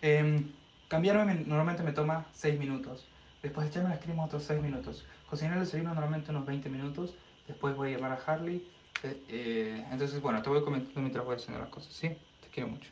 Eh, 0.00 0.46
cambiarme 0.88 1.34
normalmente 1.46 1.82
me 1.82 1.92
toma 1.92 2.26
6 2.32 2.58
minutos. 2.58 3.06
Después 3.42 3.68
echarme 3.68 3.90
la 3.90 3.98
crema 3.98 4.24
otros 4.24 4.44
6 4.44 4.62
minutos. 4.62 5.04
Cocinar 5.32 5.56
el 5.56 5.64
desayuno 5.64 5.94
normalmente 5.94 6.30
unos 6.30 6.44
20 6.44 6.68
minutos. 6.68 7.14
Después 7.48 7.74
voy 7.74 7.88
a 7.88 7.96
llamar 7.96 8.12
a 8.12 8.16
Harley 8.16 8.62
eh, 9.02 9.82
entonces, 9.90 10.20
bueno, 10.20 10.42
te 10.42 10.50
voy 10.50 10.62
comentando 10.62 11.00
mientras 11.00 11.24
voy 11.24 11.36
haciendo 11.36 11.58
las 11.58 11.70
cosas, 11.70 11.90
¿sí? 11.94 12.08
Te 12.42 12.48
quiero 12.50 12.68
mucho. 12.68 12.90